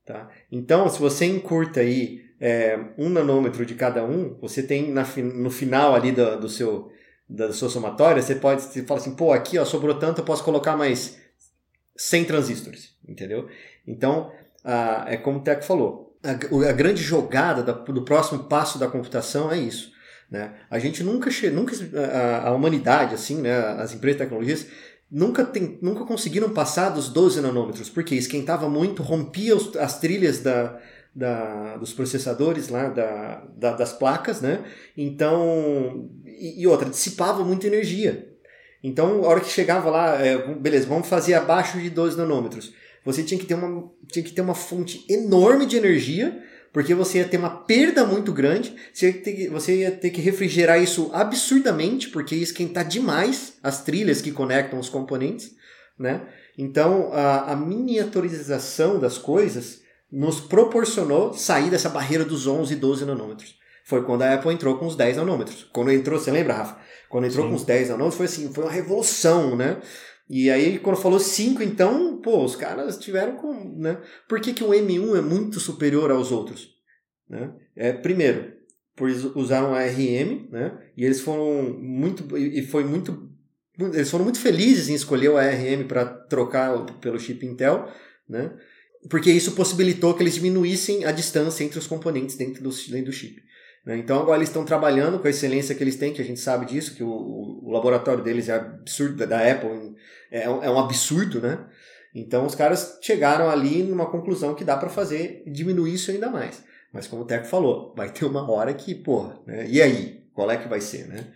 [0.06, 0.30] Tá?
[0.52, 5.50] Então, se você encurta aí é, um nanômetro de cada um, você tem na, no
[5.50, 6.92] final ali do, do seu,
[7.30, 10.44] da sua somatória, você pode você fala assim, pô, aqui ó, sobrou tanto, eu posso
[10.44, 11.18] colocar mais
[11.96, 13.48] 100 transistores, entendeu?
[13.88, 14.32] Então,
[14.64, 16.32] ah, é como o Teco falou, a,
[16.70, 19.92] a grande jogada da, do próximo passo da computação é isso.
[20.30, 20.54] Né?
[20.70, 21.76] A gente nunca, nunca
[22.14, 24.68] a, a humanidade, assim, né, as empresas de tecnologias,
[25.12, 30.40] nunca, tem, nunca conseguiram passar dos 12 nanômetros, porque esquentava muito, rompia os, as trilhas
[30.40, 30.80] da,
[31.14, 34.64] da, dos processadores lá, da, da, das placas, né?
[34.96, 38.30] Então, e, e, outra, dissipava muita energia.
[38.82, 42.74] Então, a hora que chegava lá, é, beleza, vamos fazer abaixo de 12 nanômetros
[43.06, 46.42] você tinha que ter uma, tinha que ter uma fonte enorme de energia
[46.74, 50.22] porque você ia ter uma perda muito grande, você ia, ter, você ia ter que
[50.22, 55.52] refrigerar isso absurdamente, porque ia esquentar demais as trilhas que conectam os componentes,
[56.00, 56.26] né?
[56.58, 59.82] Então, a, a miniaturização das coisas
[60.12, 63.56] nos proporcionou sair dessa barreira dos 11 e 12 nanômetros.
[63.84, 65.68] Foi quando a Apple entrou com os 10 nanômetros.
[65.74, 66.78] Quando entrou, você lembra, Rafa?
[67.10, 67.50] Quando entrou Sim.
[67.50, 69.78] com os 10 nanômetros, foi assim, foi uma revolução, né?
[70.34, 73.54] E aí, quando falou 5, então, pô, os caras tiveram com.
[73.78, 73.98] Né?
[74.30, 76.70] Por que, que o M1 é muito superior aos outros?
[77.30, 77.54] Né?
[77.76, 78.54] É, primeiro,
[78.96, 80.78] por usaram a RM, né?
[80.96, 82.38] E eles foram muito.
[82.38, 83.30] E foi muito.
[83.78, 87.92] Eles foram muito felizes em escolher o ARM para trocar pelo chip Intel,
[88.30, 88.54] né?
[89.10, 93.12] Porque isso possibilitou que eles diminuíssem a distância entre os componentes dentro do, dentro do
[93.12, 93.42] chip.
[93.86, 93.98] Né?
[93.98, 96.68] Então agora eles estão trabalhando com a excelência que eles têm, que a gente sabe
[96.68, 99.96] disso, que o, o laboratório deles é absurdo, da Apple
[100.32, 101.60] é, é um absurdo, né?
[102.16, 106.64] Então os caras chegaram ali numa conclusão que dá para fazer diminuir isso ainda mais.
[106.94, 109.66] Mas como o Teco falou, vai ter uma hora que, pô, né?
[109.68, 110.22] e aí?
[110.34, 111.28] Qual é que vai ser, né?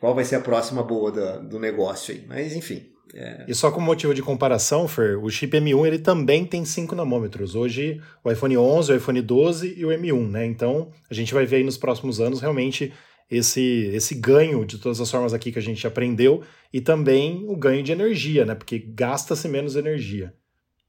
[0.00, 2.24] Qual vai ser a próxima boa do, do negócio aí?
[2.28, 3.44] Mas enfim, é.
[3.46, 7.54] E só como motivo de comparação, Fer, o chip M1 ele também tem 5 nanômetros.
[7.54, 10.46] Hoje o iPhone 11, o iPhone 12 e o M1, né?
[10.46, 12.92] Então a gente vai ver aí nos próximos anos realmente
[13.30, 17.56] esse, esse ganho de todas as formas aqui que a gente aprendeu e também o
[17.56, 18.54] ganho de energia, né?
[18.54, 20.34] Porque gasta-se menos energia.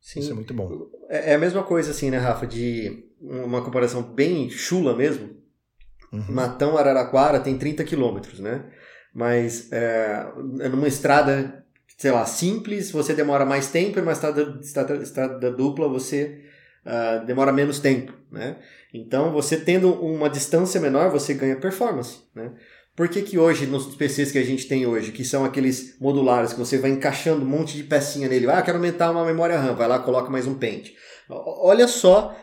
[0.01, 0.19] Sim.
[0.19, 0.89] Isso é muito bom.
[1.09, 2.45] É, é a mesma coisa assim, né, Rafa?
[2.45, 5.35] De uma comparação bem chula mesmo.
[6.11, 6.25] Uhum.
[6.29, 8.71] Matão Araraquara tem 30 quilômetros, né?
[9.13, 10.27] Mas é,
[10.61, 11.65] é numa estrada
[11.97, 16.43] sei lá, simples, você demora mais tempo, e uma estrada, estrada, estrada dupla você
[16.87, 18.55] uh, demora menos tempo, né?
[18.93, 22.51] Então, você tendo uma distância menor, você ganha performance, né?
[22.95, 26.53] Por que, que hoje, nos PCs que a gente tem hoje, que são aqueles modulares
[26.53, 29.75] que você vai encaixando um monte de pecinha nele, ah, quero aumentar uma memória RAM,
[29.75, 30.95] vai lá, coloca mais um pente.
[31.29, 32.35] Olha só,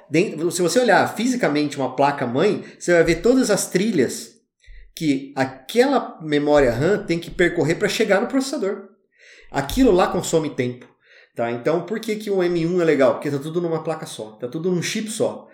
[0.52, 4.34] se você olhar fisicamente uma placa-mãe, você vai ver todas as trilhas
[4.94, 8.90] que aquela memória RAM tem que percorrer para chegar no processador.
[9.50, 10.86] Aquilo lá consome tempo.
[11.34, 11.50] Tá?
[11.50, 13.14] Então, por que, que o M1 é legal?
[13.14, 15.48] Porque está tudo numa placa só, está tudo num chip só.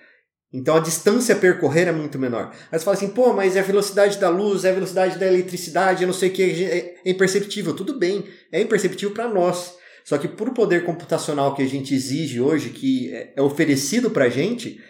[0.53, 2.53] Então a distância a percorrer é muito menor.
[2.71, 5.27] Aí você fala assim, pô, mas é a velocidade da luz, é a velocidade da
[5.27, 7.75] eletricidade, eu não sei o que, é, é imperceptível.
[7.75, 9.79] Tudo bem, é imperceptível para nós.
[10.05, 14.25] Só que por poder computacional que a gente exige hoje, que é, é oferecido para
[14.25, 14.83] a gente,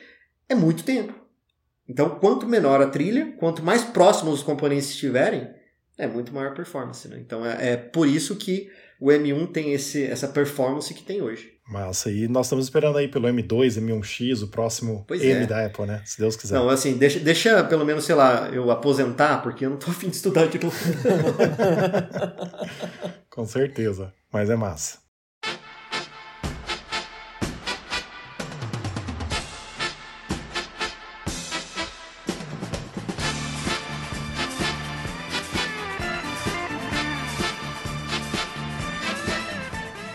[0.49, 1.15] é muito tempo.
[1.87, 5.47] Então, quanto menor a trilha, quanto mais próximos os componentes estiverem,
[5.99, 7.07] é muito maior performance.
[7.07, 7.19] Né?
[7.21, 8.71] Então é, é por isso que
[9.01, 11.55] o M1 tem esse, essa performance que tem hoje.
[11.67, 15.47] Massa, e nós estamos esperando aí pelo M2, M1X, o próximo pois M é.
[15.47, 16.03] da Apple, né?
[16.05, 16.57] Se Deus quiser.
[16.57, 20.09] Não, assim, deixa, deixa pelo menos, sei lá, eu aposentar, porque eu não tô afim
[20.09, 20.77] de estudar de novo.
[23.31, 24.99] Com certeza, mas é massa.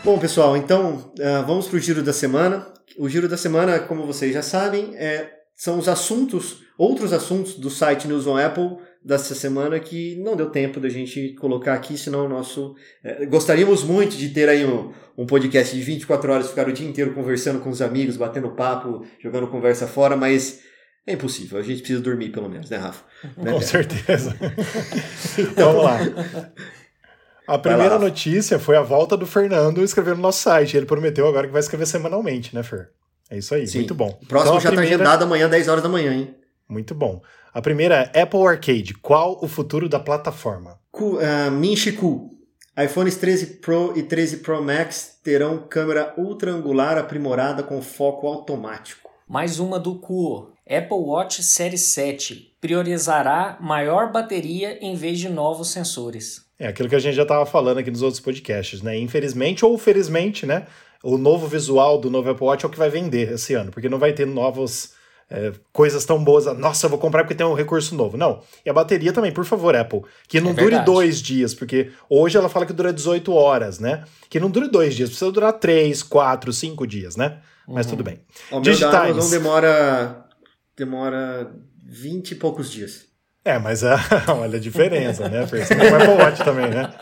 [0.06, 2.72] Bom, pessoal, então uh, vamos para o giro da semana.
[2.96, 7.72] O giro da semana, como vocês já sabem, é, são os assuntos, outros assuntos do
[7.72, 12.28] site News on Apple dessa semana que não deu tempo da gente colocar aqui, senão
[12.28, 12.76] o nosso.
[13.04, 16.88] É, gostaríamos muito de ter aí um, um podcast de 24 horas, ficar o dia
[16.88, 20.60] inteiro conversando com os amigos, batendo papo, jogando conversa fora, mas
[21.08, 21.58] é impossível.
[21.58, 23.04] A gente precisa dormir, pelo menos, né, Rafa?
[23.36, 24.38] Né, com certeza.
[25.40, 26.00] então, vamos lá.
[27.48, 30.76] A primeira notícia foi a volta do Fernando escrever no nosso site.
[30.76, 32.90] Ele prometeu agora que vai escrever semanalmente, né, Fer?
[33.30, 33.80] É isso aí, Sim.
[33.80, 34.18] muito bom.
[34.22, 34.96] O próximo então, já está primeira...
[34.96, 36.36] agendado amanhã, 10 horas da manhã, hein?
[36.68, 37.22] Muito bom.
[37.54, 38.94] A primeira é Apple Arcade.
[38.96, 40.80] Qual o futuro da plataforma?
[40.92, 42.30] Ku, uh, Minchiku.
[42.78, 49.10] iPhones 13 Pro e 13 Pro Max terão câmera ultra angular aprimorada com foco automático.
[49.28, 50.52] Mais uma do Ku.
[50.68, 56.45] Apple Watch Série 7 priorizará maior bateria em vez de novos sensores.
[56.58, 58.98] É aquilo que a gente já estava falando aqui nos outros podcasts, né?
[58.98, 60.66] Infelizmente ou felizmente, né?
[61.04, 63.90] O novo visual do novo Apple Watch é o que vai vender esse ano, porque
[63.90, 64.94] não vai ter novos
[65.30, 66.46] é, coisas tão boas.
[66.58, 68.18] Nossa, eu vou comprar porque tem um recurso novo.
[68.18, 68.42] Não.
[68.66, 70.02] E a bateria também, por favor, Apple.
[70.28, 74.06] Que não é dure dois dias, porque hoje ela fala que dura 18 horas, né?
[74.30, 77.40] Que não dure dois dias, precisa durar três, quatro, cinco dias, né?
[77.68, 77.92] Mas uhum.
[77.92, 78.20] tudo bem.
[78.52, 80.26] O meu Amazon demora,
[80.78, 81.52] demora
[81.84, 83.06] 20 e poucos dias.
[83.46, 83.96] É, mas é,
[84.28, 85.46] olha a diferença, né?
[85.46, 86.94] Você tem um Apple Watch também, né?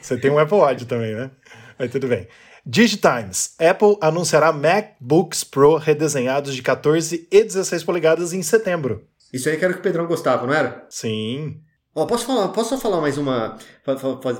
[0.00, 1.30] Você tem um Apple Watch também, né?
[1.78, 2.26] Mas tudo bem.
[2.66, 3.54] Digitimes.
[3.58, 9.06] Apple anunciará MacBooks Pro redesenhados de 14 e 16 polegadas em setembro.
[9.32, 10.84] Isso aí que era o que o Pedrão gostava, não era?
[10.90, 11.60] Sim.
[11.94, 13.58] Ó, posso falar, posso só falar mais uma,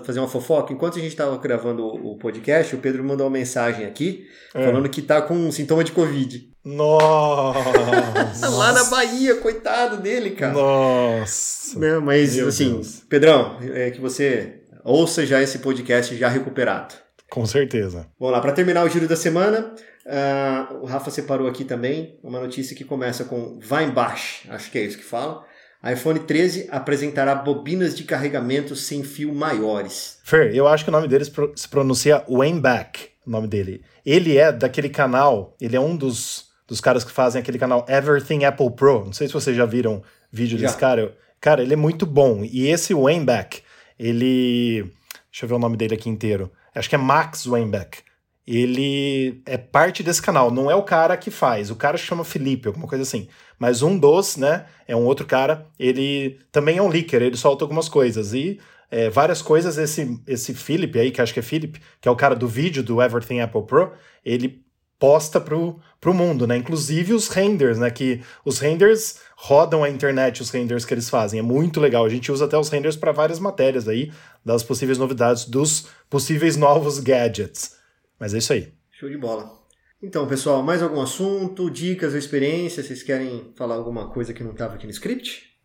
[0.02, 0.72] fazer uma fofoca?
[0.72, 4.64] Enquanto a gente estava gravando o podcast, o Pedro mandou uma mensagem aqui, é.
[4.64, 6.50] falando que tá com um sintoma de Covid.
[6.64, 8.48] Nossa!
[8.48, 10.54] Lá na Bahia, coitado dele, cara.
[10.54, 11.78] Nossa!
[11.78, 13.02] Não, mas, Meu assim, Deus.
[13.06, 16.94] Pedrão, é que você ouça já esse podcast já recuperado.
[17.28, 18.06] Com certeza.
[18.18, 19.74] Vamos lá, para terminar o giro da semana,
[20.06, 24.84] uh, o Rafa separou aqui também uma notícia que começa com Weinbach, acho que é
[24.84, 25.51] isso que fala
[25.84, 30.18] iPhone 13 apresentará bobinas de carregamento sem fio maiores.
[30.22, 33.82] Fer, eu acho que o nome dele se pronuncia Wayback, o nome dele.
[34.06, 38.44] Ele é daquele canal, ele é um dos, dos caras que fazem aquele canal Everything
[38.44, 39.04] Apple Pro.
[39.06, 40.66] Não sei se vocês já viram vídeo já.
[40.66, 41.16] desse cara.
[41.40, 42.44] Cara, ele é muito bom.
[42.44, 43.62] E esse Wayback,
[43.98, 44.84] ele.
[45.30, 46.50] Deixa eu ver o nome dele aqui inteiro.
[46.74, 47.98] Acho que é Max Wayback
[48.46, 51.70] ele é parte desse canal, não é o cara que faz.
[51.70, 53.28] O cara chama Felipe, alguma coisa assim.
[53.58, 57.64] Mas um dos, né, é um outro cara, ele também é um leaker, ele solta
[57.64, 58.34] algumas coisas.
[58.34, 58.58] E
[58.90, 62.16] é, várias coisas, esse, esse Felipe aí, que acho que é Felipe, que é o
[62.16, 63.92] cara do vídeo do Everything Apple Pro,
[64.24, 64.62] ele
[64.98, 66.56] posta pro, pro mundo, né?
[66.56, 67.90] Inclusive os renders, né?
[67.90, 71.40] Que os renders rodam a internet, os renders que eles fazem.
[71.40, 72.04] É muito legal.
[72.04, 74.12] A gente usa até os renders para várias matérias aí,
[74.44, 77.81] das possíveis novidades, dos possíveis novos gadgets.
[78.22, 78.72] Mas é isso aí.
[78.92, 79.52] Show de bola.
[80.00, 82.86] Então, pessoal, mais algum assunto, dicas ou experiências?
[82.86, 85.58] Vocês querem falar alguma coisa que não estava aqui no script?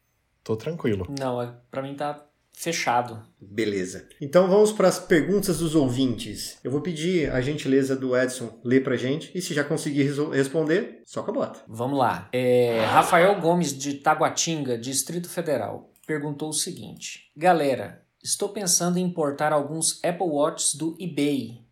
[0.44, 1.06] Tô tranquilo.
[1.20, 3.22] Não, é, para mim tá fechado.
[3.40, 4.10] Beleza.
[4.20, 6.58] Então vamos para as perguntas dos ouvintes.
[6.64, 11.04] Eu vou pedir a gentileza do Edson ler pra gente e se já conseguir responder,
[11.06, 11.60] só com a bota.
[11.68, 12.28] Vamos lá.
[12.34, 19.54] É, Rafael Gomes de Taguatinga, Distrito Federal, perguntou o seguinte: Galera, estou pensando em importar
[19.54, 21.67] alguns Apple Watches do eBay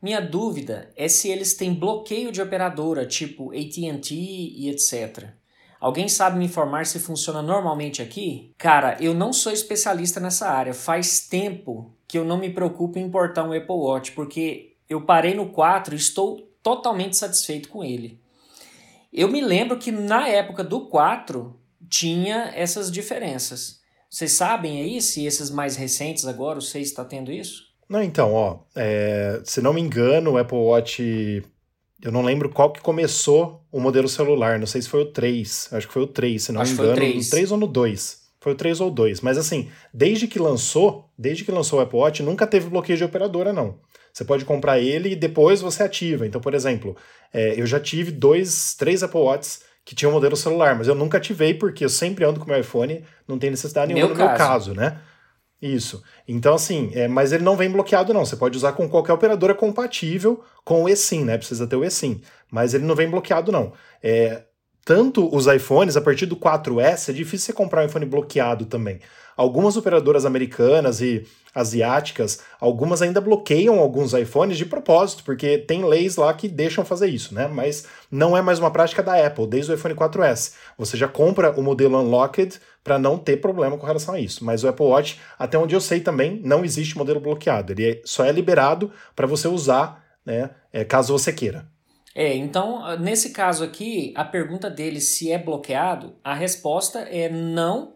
[0.00, 5.30] minha dúvida é se eles têm bloqueio de operadora, tipo AT&T e etc.
[5.80, 8.52] Alguém sabe me informar se funciona normalmente aqui?
[8.58, 10.74] Cara, eu não sou especialista nessa área.
[10.74, 15.34] Faz tempo que eu não me preocupo em importar um Apple Watch, porque eu parei
[15.34, 18.20] no 4 e estou totalmente satisfeito com ele.
[19.12, 23.80] Eu me lembro que na época do 4 tinha essas diferenças.
[24.08, 27.66] Vocês sabem aí se esses mais recentes agora, o 6 está tendo isso?
[27.88, 31.42] Não, então, ó, é, se não me engano, o Apple Watch.
[32.02, 34.58] Eu não lembro qual que começou o modelo celular.
[34.58, 35.68] Não sei se foi o 3.
[35.72, 36.96] Acho que foi o 3, se não Acho me engano.
[36.96, 37.24] Foi o 3.
[37.24, 38.26] No 3 ou no 2.
[38.40, 39.20] Foi o 3 ou o 2.
[39.22, 43.04] Mas assim, desde que lançou, desde que lançou o Apple Watch, nunca teve bloqueio de
[43.04, 43.78] operadora, não.
[44.12, 46.26] Você pode comprar ele e depois você ativa.
[46.26, 46.96] Então, por exemplo,
[47.32, 51.18] é, eu já tive dois, três Apple Watches que tinham modelo celular, mas eu nunca
[51.18, 54.38] ativei porque eu sempre ando com meu iPhone, não tem necessidade nenhuma meu no caso.
[54.38, 55.00] meu caso, né?
[55.60, 56.02] Isso.
[56.28, 58.24] Então, assim, é, mas ele não vem bloqueado, não.
[58.24, 61.38] Você pode usar com qualquer operadora compatível com o eSIM, né?
[61.38, 62.20] Precisa ter o eSIM.
[62.50, 63.72] Mas ele não vem bloqueado, não.
[64.02, 64.44] É,
[64.84, 69.00] tanto os iPhones, a partir do 4S, é difícil você comprar um iPhone bloqueado também.
[69.36, 76.16] Algumas operadoras americanas e asiáticas, algumas ainda bloqueiam alguns iPhones de propósito, porque tem leis
[76.16, 77.48] lá que deixam fazer isso, né?
[77.48, 80.52] Mas não é mais uma prática da Apple, desde o iPhone 4S.
[80.76, 84.44] Você já compra o modelo Unlocked para não ter problema com relação a isso.
[84.44, 87.72] Mas o Apple Watch, até onde eu sei também, não existe modelo bloqueado.
[87.72, 90.50] Ele é, só é liberado para você usar, né?
[90.72, 91.66] É, caso você queira.
[92.14, 97.95] É, então, nesse caso aqui, a pergunta dele se é bloqueado, a resposta é não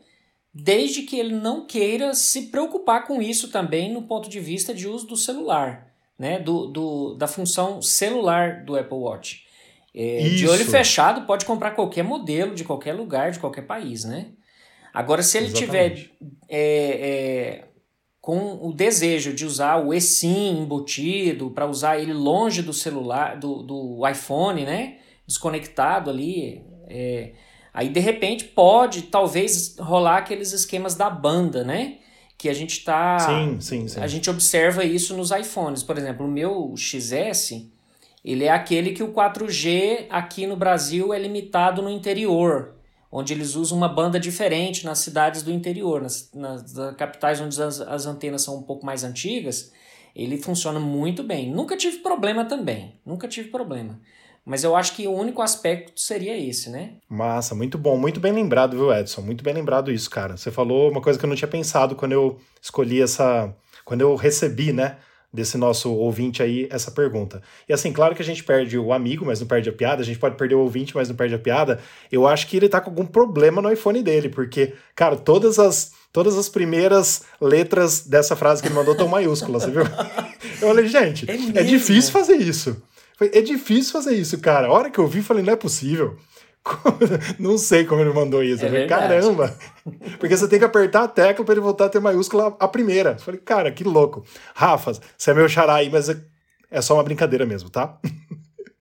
[0.53, 4.89] desde que ele não queira se preocupar com isso também no ponto de vista de
[4.89, 6.39] uso do celular, né?
[6.39, 9.47] do, do da função celular do Apple Watch.
[9.95, 14.29] É, de olho fechado, pode comprar qualquer modelo, de qualquer lugar, de qualquer país, né?
[14.95, 16.03] Agora, se ele Exatamente.
[16.03, 16.11] tiver
[16.49, 17.65] é, é,
[18.21, 23.63] com o desejo de usar o eSIM embutido, para usar ele longe do celular, do,
[23.63, 24.99] do iPhone, né?
[25.27, 27.33] Desconectado ali, é,
[27.73, 31.99] Aí de repente pode, talvez, rolar aqueles esquemas da banda, né?
[32.37, 33.19] Que a gente tá.
[33.19, 34.01] Sim, sim, sim.
[34.01, 35.83] A gente observa isso nos iPhones.
[35.83, 37.67] Por exemplo, o meu XS,
[38.25, 42.75] ele é aquele que o 4G aqui no Brasil é limitado no interior,
[43.13, 47.81] onde eles usam uma banda diferente nas cidades do interior, nas, nas capitais onde as,
[47.81, 49.73] as antenas são um pouco mais antigas,
[50.15, 51.51] ele funciona muito bem.
[51.51, 54.01] Nunca tive problema também, nunca tive problema.
[54.45, 56.95] Mas eu acho que o único aspecto seria esse, né?
[57.09, 59.21] Massa, muito bom, muito bem lembrado, viu, Edson?
[59.21, 60.37] Muito bem lembrado isso, cara.
[60.37, 63.55] Você falou uma coisa que eu não tinha pensado quando eu escolhi essa.
[63.85, 64.97] Quando eu recebi, né?
[65.33, 67.41] Desse nosso ouvinte aí, essa pergunta.
[67.69, 70.03] E assim, claro que a gente perde o amigo, mas não perde a piada.
[70.03, 71.79] A gente pode perder o ouvinte, mas não perde a piada.
[72.11, 75.93] Eu acho que ele tá com algum problema no iPhone dele, porque, cara, todas as
[76.13, 79.85] todas as primeiras letras dessa frase que ele mandou estão maiúsculas, você viu?
[80.61, 82.83] Eu falei, gente, é, é difícil fazer isso.
[83.21, 84.69] É difícil fazer isso, cara.
[84.69, 86.17] A hora que eu vi, falei, não é possível.
[87.39, 88.65] Não sei como ele mandou isso.
[88.65, 89.57] É falei, caramba!
[90.21, 93.13] Porque você tem que apertar a tecla para ele voltar a ter maiúscula a primeira.
[93.13, 94.25] Eu falei, cara, que louco.
[94.55, 96.21] Rafa, você é meu xará aí, mas é,
[96.71, 97.99] é só uma brincadeira mesmo, tá?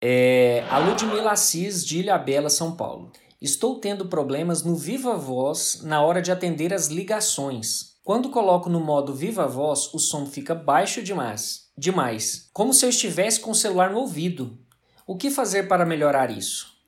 [0.03, 3.13] É, a Ludmila Assis, de Ilha Bela, São Paulo.
[3.39, 7.97] Estou tendo problemas no Viva Voz na hora de atender as ligações.
[8.03, 12.91] Quando coloco no modo Viva Voz, o som fica baixo demais, demais, como se eu
[12.91, 14.59] estivesse com o celular no ouvido.
[15.07, 16.79] O que fazer para melhorar isso?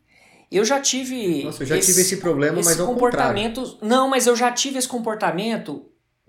[0.51, 1.45] Eu já tive.
[1.45, 3.63] Nossa, eu já esse, tive esse problema, esse mas ao comportamento.
[3.63, 3.89] Contrário.
[3.89, 5.87] Não, mas eu já tive esse comportamento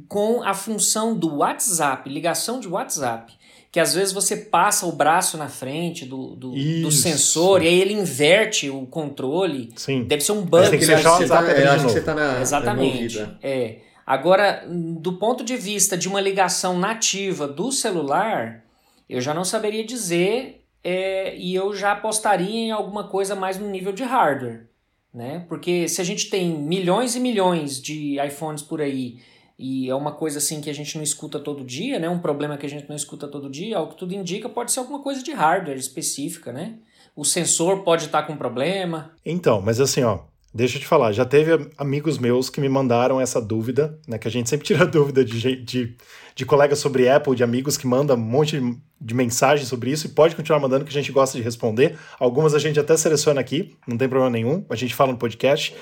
[0.08, 3.34] com a função do WhatsApp, ligação de WhatsApp
[3.74, 7.82] que às vezes você passa o braço na frente do, do, do, sensor e aí
[7.82, 9.72] ele inverte o controle.
[9.76, 10.04] Sim.
[10.04, 10.70] Deve ser um bug.
[10.70, 13.28] Tem que deixar o WhatsApp tá, acho que você tá na Exatamente.
[13.42, 13.78] É.
[14.06, 18.64] Agora, do ponto de vista de uma ligação nativa do celular,
[19.10, 23.70] eu já não saberia dizer é, e eu já apostaria em alguma coisa mais no
[23.70, 24.68] nível de hardware.
[25.14, 25.46] Né?
[25.48, 29.20] Porque se a gente tem milhões e milhões de iPhones por aí
[29.58, 32.10] e é uma coisa assim que a gente não escuta todo dia, né?
[32.10, 34.80] Um problema que a gente não escuta todo dia, ao que tudo indica, pode ser
[34.80, 36.76] alguma coisa de hardware específica, né?
[37.16, 39.12] O sensor pode estar com problema.
[39.24, 40.22] Então, mas assim, ó,
[40.54, 44.18] deixa eu te falar, já teve amigos meus que me mandaram essa dúvida, né?
[44.18, 45.98] Que a gente sempre tira dúvida de, de,
[46.36, 48.62] de colegas sobre Apple, de amigos que mandam um monte
[49.02, 51.98] de mensagens sobre isso, e pode continuar mandando que a gente gosta de responder.
[52.20, 55.76] Algumas a gente até seleciona aqui, não tem problema nenhum, a gente fala no podcast.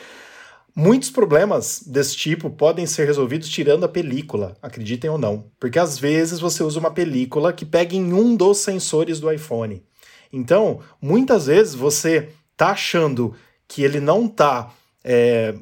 [0.74, 5.52] Muitos problemas desse tipo podem ser resolvidos tirando a película, acreditem ou não.
[5.60, 9.84] Porque às vezes você usa uma película que pega em um dos sensores do iPhone.
[10.32, 13.36] Então, muitas vezes você tá achando
[13.72, 14.70] que ele não tá.
[15.02, 15.56] É,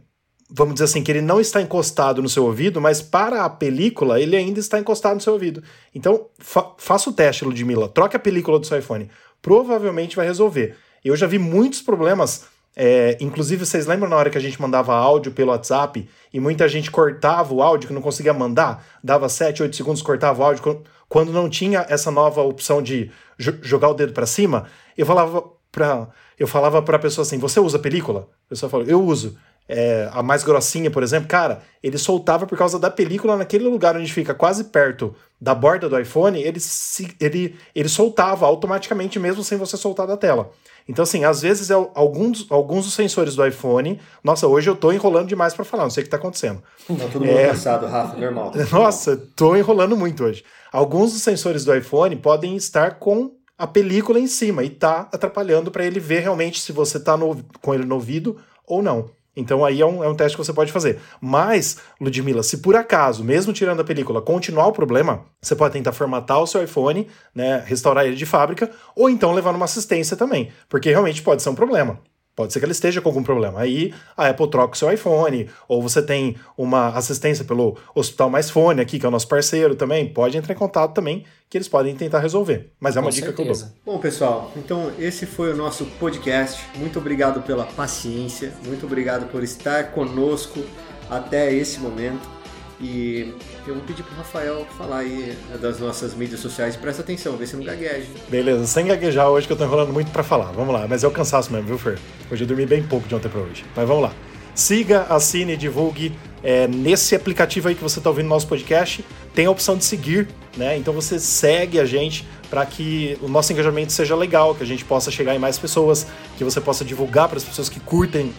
[0.49, 4.20] vamos dizer assim, que ele não está encostado no seu ouvido, mas para a película
[4.20, 5.62] ele ainda está encostado no seu ouvido.
[5.93, 7.88] Então, fa faça o teste, Ludmilla.
[7.88, 9.07] Troque a película do seu iPhone.
[9.43, 10.76] Provavelmente vai resolver.
[11.05, 14.95] Eu já vi muitos problemas é, inclusive, vocês lembram na hora que a gente mandava
[14.95, 18.86] áudio pelo WhatsApp e muita gente cortava o áudio que não conseguia mandar?
[19.03, 20.82] Dava 7, 8 segundos, cortava o áudio.
[21.10, 26.07] Quando não tinha essa nova opção de jogar o dedo para cima, eu falava para
[26.40, 28.28] eu falava para a pessoa assim: Você usa película?
[28.46, 29.38] A pessoa falou: Eu uso.
[29.72, 33.96] É, a mais grossinha, por exemplo, cara, ele soltava por causa da película naquele lugar
[33.96, 39.44] onde fica quase perto da borda do iPhone, ele, se, ele, ele soltava automaticamente mesmo
[39.44, 40.50] sem você soltar da tela.
[40.88, 44.02] Então, assim, às vezes é alguns, alguns dos sensores do iPhone.
[44.24, 46.64] Nossa, hoje eu tô enrolando demais para falar, não sei o que tá acontecendo.
[46.88, 47.50] Tá todo mundo é...
[47.50, 48.52] cansado, Rafa, normal.
[48.74, 50.44] Nossa, tô enrolando muito hoje.
[50.72, 55.70] Alguns dos sensores do iPhone podem estar com a película em cima e tá atrapalhando
[55.70, 59.12] para ele ver realmente se você tá no, com ele no ouvido ou não.
[59.36, 60.99] Então aí é um, é um teste que você pode fazer.
[61.20, 65.91] Mas, Ludmilla, se por acaso, mesmo tirando a película, continuar o problema, você pode tentar
[65.91, 67.05] formatar o seu iPhone,
[67.36, 71.49] né, restaurar ele de fábrica, ou então levar numa assistência também, porque realmente pode ser
[71.49, 71.99] um problema.
[72.40, 73.60] Pode ser que ela esteja com algum problema.
[73.60, 78.50] Aí a Apple troca o seu iPhone, ou você tem uma assistência pelo Hospital Mais
[78.50, 80.08] Fone aqui, que é o nosso parceiro também.
[80.08, 82.72] Pode entrar em contato também, que eles podem tentar resolver.
[82.80, 83.66] Mas é uma com dica certeza.
[83.66, 83.94] que eu dou.
[83.94, 86.64] Bom, pessoal, então esse foi o nosso podcast.
[86.78, 90.64] Muito obrigado pela paciência, muito obrigado por estar conosco
[91.10, 92.39] até esse momento.
[92.82, 93.34] E
[93.67, 96.77] eu vou pedir pro Rafael falar aí das nossas mídias sociais.
[96.77, 98.07] Presta atenção, vê se não gagueja.
[98.30, 100.51] Beleza, sem gaguejar hoje que eu tô enrolando muito para falar.
[100.51, 101.99] Vamos lá, mas é o cansaço mesmo, viu, Fer?
[102.32, 103.65] Hoje eu dormi bem pouco de ontem pra hoje.
[103.75, 104.13] Mas vamos lá.
[104.55, 106.13] Siga, assine, divulgue.
[106.41, 109.03] É, nesse aplicativo aí que você está ouvindo nosso podcast,
[109.34, 110.77] tem a opção de seguir, né?
[110.77, 114.86] Então você segue a gente para que o nosso engajamento seja legal, que a gente
[114.86, 116.07] possa chegar em mais pessoas,
[116.38, 118.34] que você possa divulgar para as pessoas que curtem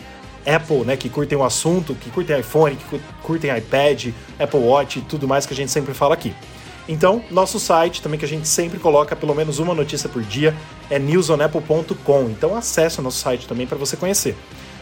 [0.47, 5.03] Apple, né, que curtem o assunto, que curtem iPhone, que curtem iPad, Apple Watch e
[5.03, 6.35] tudo mais que a gente sempre fala aqui.
[6.89, 10.57] Então, nosso site também que a gente sempre coloca pelo menos uma notícia por dia
[10.89, 12.23] é newsonapple.com.
[12.31, 14.37] Então, acesse o nosso site também para você conhecer.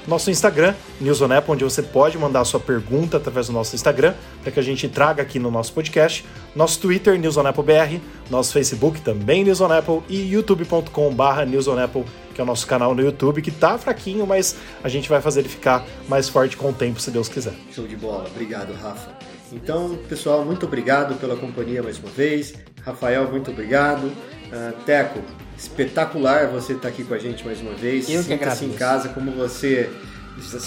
[0.08, 4.50] Nosso Instagram, newsonapple, onde você pode mandar a sua pergunta através do nosso Instagram, para
[4.50, 6.24] que a gente traga aqui no nosso podcast.
[6.56, 8.00] Nosso Twitter, newsonapplebr,
[8.30, 12.04] nosso Facebook também newsonapple e youtube.com/newsonapple
[12.38, 15.40] que é o nosso canal no YouTube, que tá fraquinho, mas a gente vai fazer
[15.40, 17.52] ele ficar mais forte com o tempo, se Deus quiser.
[17.72, 19.10] Show de bola, obrigado, Rafa.
[19.52, 22.54] Então, pessoal, muito obrigado pela companhia mais uma vez.
[22.84, 24.04] Rafael, muito obrigado.
[24.04, 25.20] Uh, Teco,
[25.56, 28.08] espetacular você estar tá aqui com a gente mais uma vez.
[28.08, 29.90] Eu Sinta-se em casa, como você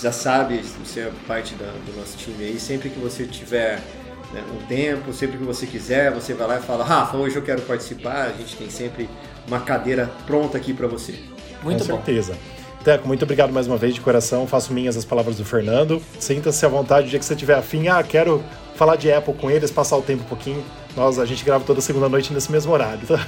[0.01, 2.59] já sabe, você é parte da, do nosso time aí.
[2.59, 3.81] Sempre que você tiver
[4.33, 7.41] né, um tempo, sempre que você quiser, você vai lá e fala: Rafa, hoje eu
[7.41, 8.23] quero participar.
[8.23, 9.09] A gente tem sempre
[9.47, 11.30] uma cadeira pronta aqui para você.
[11.63, 12.35] Muito Com certeza.
[12.83, 14.47] Teco, muito obrigado mais uma vez de coração.
[14.47, 16.01] Faço minhas as palavras do Fernando.
[16.19, 17.87] Sinta-se à vontade o dia que você tiver afim.
[17.87, 18.43] Ah, quero
[18.75, 20.63] falar de Apple com eles, passar o tempo um pouquinho.
[20.95, 23.19] Nós, a gente grava toda segunda noite nesse mesmo horário, tá?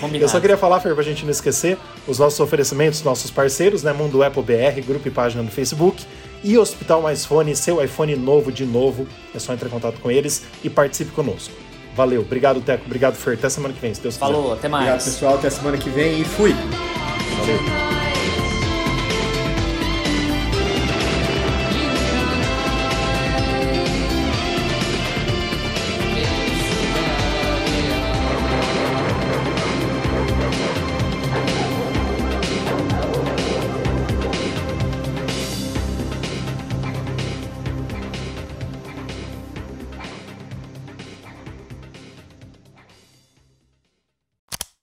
[0.00, 0.24] Combinado.
[0.24, 1.78] Eu só queria falar, Fer, pra gente não esquecer,
[2.08, 3.92] os nossos oferecimentos, nossos parceiros, né?
[3.92, 6.04] Mundo Apple BR, grupo e página no Facebook
[6.42, 9.06] e Hospital Mais Fone, seu iPhone novo de novo.
[9.34, 11.54] É só entrar em contato com eles e participe conosco.
[11.94, 13.34] Valeu, obrigado, Teco, obrigado, Fer.
[13.34, 14.26] Até semana que vem, se Deus quiser.
[14.32, 14.84] Falou, até mais.
[14.84, 15.34] Obrigado, pessoal.
[15.34, 16.54] Até semana que vem e fui.
[17.44, 18.01] 这个